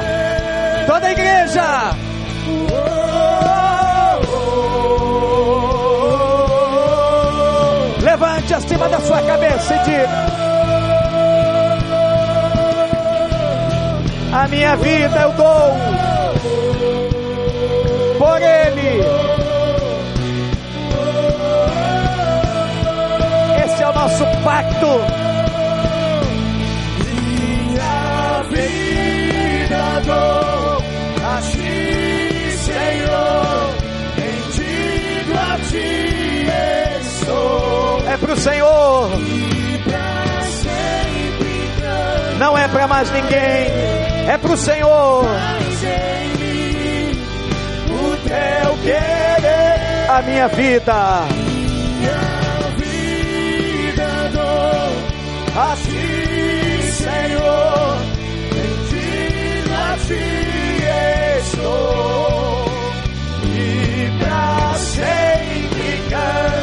[0.88, 1.98] toda a igreja.
[8.20, 10.26] Levante acima da sua cabeça e diga:
[14.34, 15.76] A minha vida eu dou
[18.18, 19.04] por Ele.
[23.64, 25.17] Esse é o nosso pacto.
[38.18, 39.12] É pro Senhor,
[42.40, 43.68] não é para mais ninguém.
[44.28, 45.24] É pro Senhor.
[45.84, 47.22] em mim
[47.92, 48.18] o
[48.66, 51.28] Eu quero a minha vida.
[52.00, 52.18] Minha
[52.76, 54.04] vida
[55.56, 57.98] a ti, Senhor.
[58.52, 60.26] Rendido a ti
[61.40, 62.66] estou.
[63.46, 66.57] E pra sempre cantarei.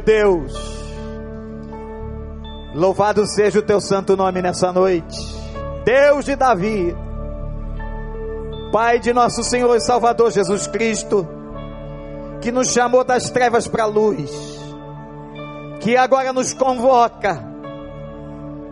[0.00, 0.52] Meu Deus,
[2.74, 5.18] louvado seja o teu santo nome nessa noite.
[5.84, 6.96] Deus de Davi,
[8.72, 11.28] Pai de nosso Senhor e Salvador Jesus Cristo,
[12.40, 14.30] que nos chamou das trevas para a luz,
[15.80, 17.44] que agora nos convoca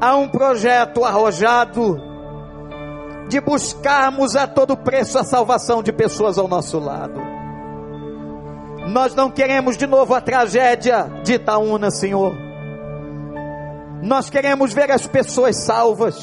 [0.00, 2.00] a um projeto arrojado
[3.28, 7.38] de buscarmos a todo preço a salvação de pessoas ao nosso lado.
[8.89, 12.35] Nós não queremos de novo a tragédia de Itaúna, Senhor.
[14.02, 16.16] Nós queremos ver as pessoas salvas,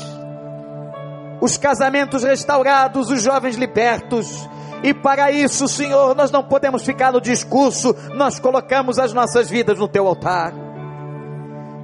[1.42, 4.50] os casamentos restaurados, os jovens libertos.
[4.84, 9.78] E para isso, Senhor, nós não podemos ficar no discurso, nós colocamos as nossas vidas
[9.78, 10.54] no teu altar.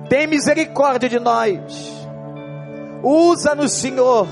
[0.10, 1.60] Tem misericórdia de nós.
[3.04, 4.28] Usa-nos, Senhor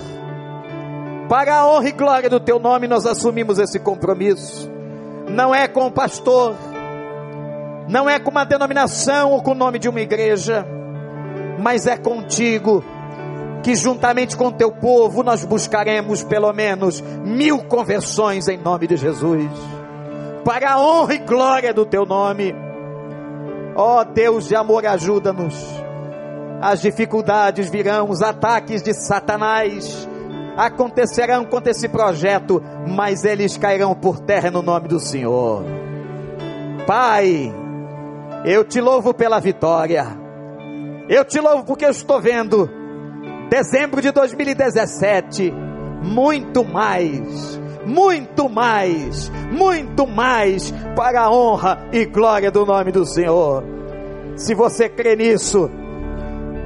[1.30, 4.79] para a honra e glória do teu nome, nós assumimos esse compromisso.
[5.30, 6.56] Não é com o pastor,
[7.88, 10.66] não é com uma denominação ou com o nome de uma igreja,
[11.60, 12.84] mas é contigo,
[13.64, 19.52] que juntamente com teu povo nós buscaremos pelo menos mil conversões em nome de Jesus,
[20.44, 22.56] para a honra e glória do teu nome.
[23.76, 25.56] Ó oh, Deus de amor, ajuda-nos.
[26.62, 30.08] As dificuldades virão, os ataques de Satanás
[30.58, 35.64] acontecerão contra esse projeto, mas eles cairão por terra no nome do Senhor.
[36.86, 37.54] Pai,
[38.46, 40.06] eu te louvo pela vitória.
[41.08, 42.70] Eu te louvo porque eu estou vendo
[43.50, 45.52] dezembro de 2017
[46.02, 53.64] muito mais, muito mais, muito mais para a honra e glória do nome do Senhor.
[54.36, 55.70] Se você crê nisso,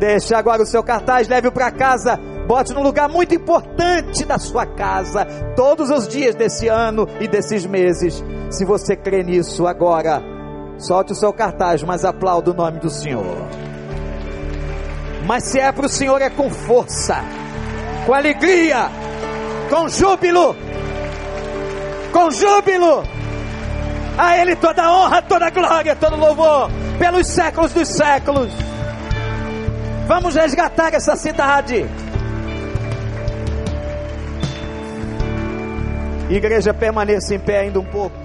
[0.04, 4.66] deixa agora o seu cartaz, leve-o para casa Bote num lugar muito importante da sua
[4.66, 5.26] casa,
[5.56, 8.22] todos os dias desse ano e desses meses.
[8.50, 10.22] Se você crê nisso agora,
[10.78, 13.48] solte o seu cartaz, mas aplauda o nome do Senhor.
[15.26, 17.24] Mas se é para o Senhor, é com força,
[18.06, 18.90] com alegria,
[19.70, 20.54] com júbilo,
[22.12, 23.04] com júbilo.
[24.18, 26.70] A Ele toda honra, toda glória, todo louvor,
[27.00, 28.73] pelos séculos dos séculos.
[30.06, 31.86] Vamos resgatar essa cidade.
[36.30, 38.16] Igreja, permaneça em pé ainda um pouco.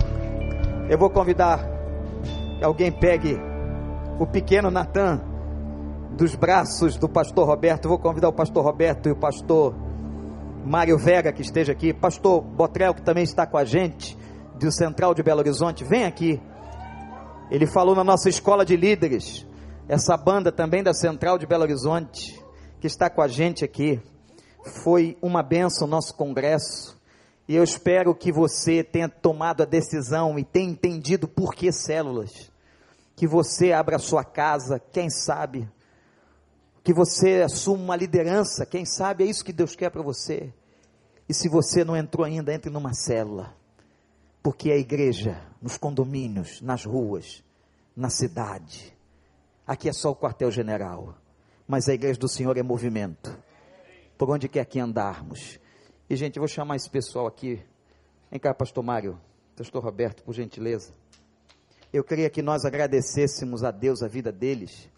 [0.88, 1.60] Eu vou convidar
[2.58, 3.38] que alguém pegue
[4.18, 5.20] o pequeno Natan
[6.16, 7.84] dos braços do pastor Roberto.
[7.84, 9.72] Eu vou convidar o pastor Roberto e o pastor
[10.64, 11.92] Mário Vega que esteja aqui.
[11.92, 14.18] Pastor Botrel, que também está com a gente,
[14.58, 16.42] do Central de Belo Horizonte, vem aqui.
[17.52, 19.47] Ele falou na nossa escola de líderes.
[19.88, 22.38] Essa banda também da Central de Belo Horizonte,
[22.78, 23.98] que está com a gente aqui.
[24.84, 27.00] Foi uma benção o nosso congresso
[27.48, 32.52] e eu espero que você tenha tomado a decisão e tenha entendido por que células.
[33.16, 35.66] Que você abra a sua casa, quem sabe.
[36.84, 40.52] Que você assuma uma liderança, quem sabe é isso que Deus quer para você.
[41.26, 43.54] E se você não entrou ainda, entre numa célula.
[44.42, 47.42] Porque a igreja, nos condomínios, nas ruas,
[47.96, 48.97] na cidade.
[49.68, 51.16] Aqui é só o quartel-general.
[51.68, 53.38] Mas a igreja do Senhor é movimento.
[54.16, 55.60] Por onde quer que andarmos
[56.10, 57.62] e, gente, eu vou chamar esse pessoal aqui.
[58.30, 59.20] Vem cá, pastor Mário,
[59.54, 60.94] pastor Roberto, por gentileza.
[61.92, 64.90] Eu queria que nós agradecêssemos a Deus a vida deles.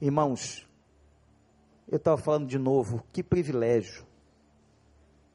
[0.00, 0.68] Irmãos,
[1.88, 4.06] eu estava falando de novo, que privilégio.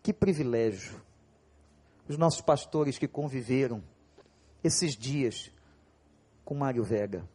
[0.01, 1.01] Que privilégio.
[2.07, 3.83] Os nossos pastores que conviveram
[4.63, 5.51] esses dias
[6.45, 7.27] com Mário Vega.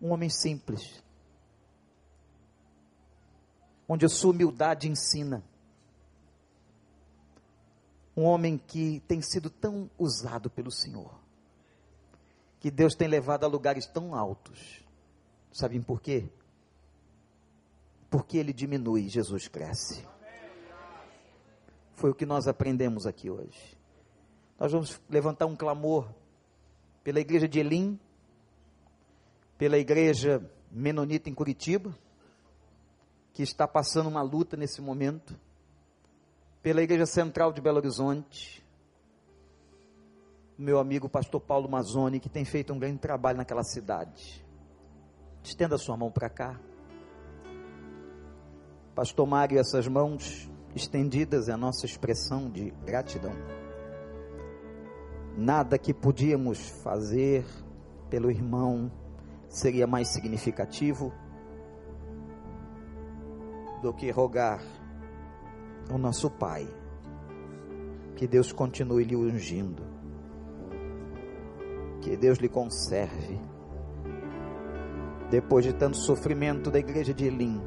[0.00, 1.02] Um homem simples.
[3.88, 5.42] Onde a sua humildade ensina
[8.16, 11.14] um homem que tem sido tão usado pelo Senhor,
[12.58, 14.82] que Deus tem levado a lugares tão altos.
[15.52, 16.26] Sabem por quê?
[18.08, 20.06] Porque ele diminui, Jesus cresce.
[21.94, 23.76] Foi o que nós aprendemos aqui hoje.
[24.58, 26.08] Nós vamos levantar um clamor
[27.04, 28.00] pela igreja de Elim,
[29.58, 31.94] pela igreja menonita em Curitiba,
[33.32, 35.38] que está passando uma luta nesse momento
[36.62, 38.64] pela Igreja Central de Belo Horizonte,
[40.58, 44.44] meu amigo pastor Paulo Mazzoni, que tem feito um grande trabalho naquela cidade.
[45.44, 46.58] Estenda sua mão para cá.
[48.94, 53.32] Pastor Mário, essas mãos estendidas é a nossa expressão de gratidão.
[55.36, 57.46] Nada que podíamos fazer
[58.08, 58.90] pelo irmão
[59.48, 61.12] seria mais significativo
[63.82, 64.60] do que rogar
[65.90, 66.66] o nosso Pai.
[68.16, 69.82] Que Deus continue lhe ungindo.
[72.00, 73.38] Que Deus lhe conserve.
[75.30, 77.60] Depois de tanto sofrimento da igreja de Elim,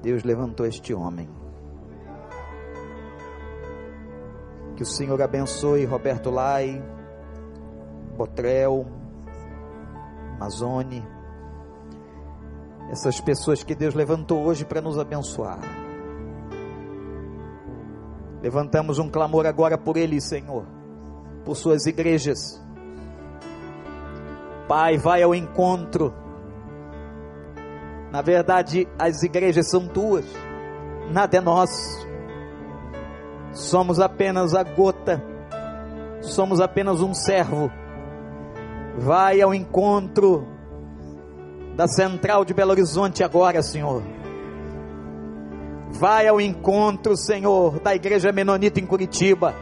[0.00, 1.28] Deus levantou este homem.
[4.76, 6.82] Que o Senhor abençoe Roberto Lai,
[8.16, 8.86] Botrel,
[10.36, 11.02] Amazone,
[12.90, 15.58] essas pessoas que Deus levantou hoje para nos abençoar.
[18.42, 20.66] Levantamos um clamor agora por eles, Senhor,
[21.44, 22.62] por suas igrejas.
[24.68, 26.12] Pai, vai ao encontro.
[28.12, 30.26] Na verdade, as igrejas são tuas,
[31.10, 32.06] nada é nosso.
[33.52, 35.22] Somos apenas a gota,
[36.20, 37.70] somos apenas um servo.
[38.98, 40.46] Vai ao encontro
[41.76, 44.02] da central de Belo Horizonte agora, Senhor.
[45.90, 49.54] Vai ao encontro, Senhor, da igreja menonita em Curitiba.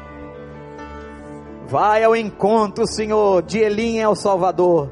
[1.67, 4.89] Vai ao encontro, Senhor, de Elim El Salvador.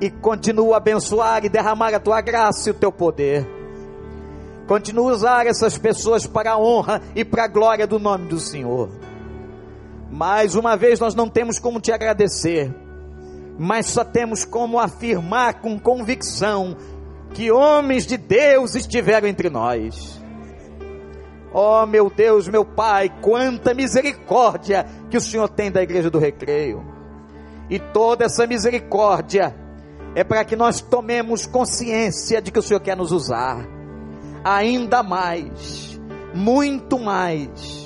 [0.00, 3.46] E continua a abençoar e derramar a tua graça e o teu poder.
[4.66, 8.40] Continua a usar essas pessoas para a honra e para a glória do nome do
[8.40, 8.90] Senhor.
[10.14, 12.72] Mais uma vez nós não temos como te agradecer,
[13.58, 16.76] mas só temos como afirmar com convicção
[17.32, 20.22] que homens de Deus estiveram entre nós.
[21.52, 26.84] Oh meu Deus, meu Pai, quanta misericórdia que o Senhor tem da igreja do recreio.
[27.68, 29.52] E toda essa misericórdia
[30.14, 33.66] é para que nós tomemos consciência de que o Senhor quer nos usar
[34.44, 36.00] ainda mais,
[36.32, 37.83] muito mais,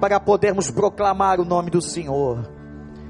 [0.00, 2.48] para podermos proclamar o nome do Senhor.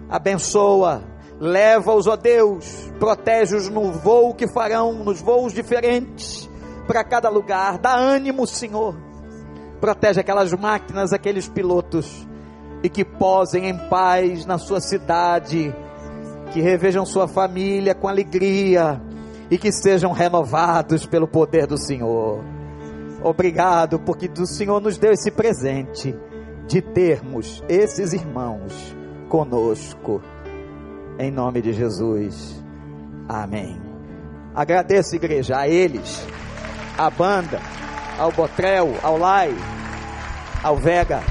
[0.09, 1.03] Abençoa,
[1.39, 6.49] leva-os, ó Deus, protege-os no voo que farão, nos voos diferentes,
[6.87, 8.97] para cada lugar, dá ânimo, Senhor.
[9.81, 12.27] Protege aquelas máquinas, aqueles pilotos,
[12.83, 15.75] e que posem em paz na sua cidade,
[16.53, 19.01] que revejam sua família com alegria
[19.51, 22.43] e que sejam renovados pelo poder do Senhor.
[23.23, 26.17] Obrigado, porque o Senhor nos deu esse presente
[26.69, 28.95] de termos esses irmãos
[29.29, 30.23] conosco.
[31.19, 32.63] Em nome de Jesus.
[33.29, 33.81] Amém.
[34.55, 36.27] Agradeço, igreja, a eles,
[36.97, 37.59] à banda,
[38.19, 39.55] ao Botrel, ao Lai,
[40.63, 41.23] ao Vega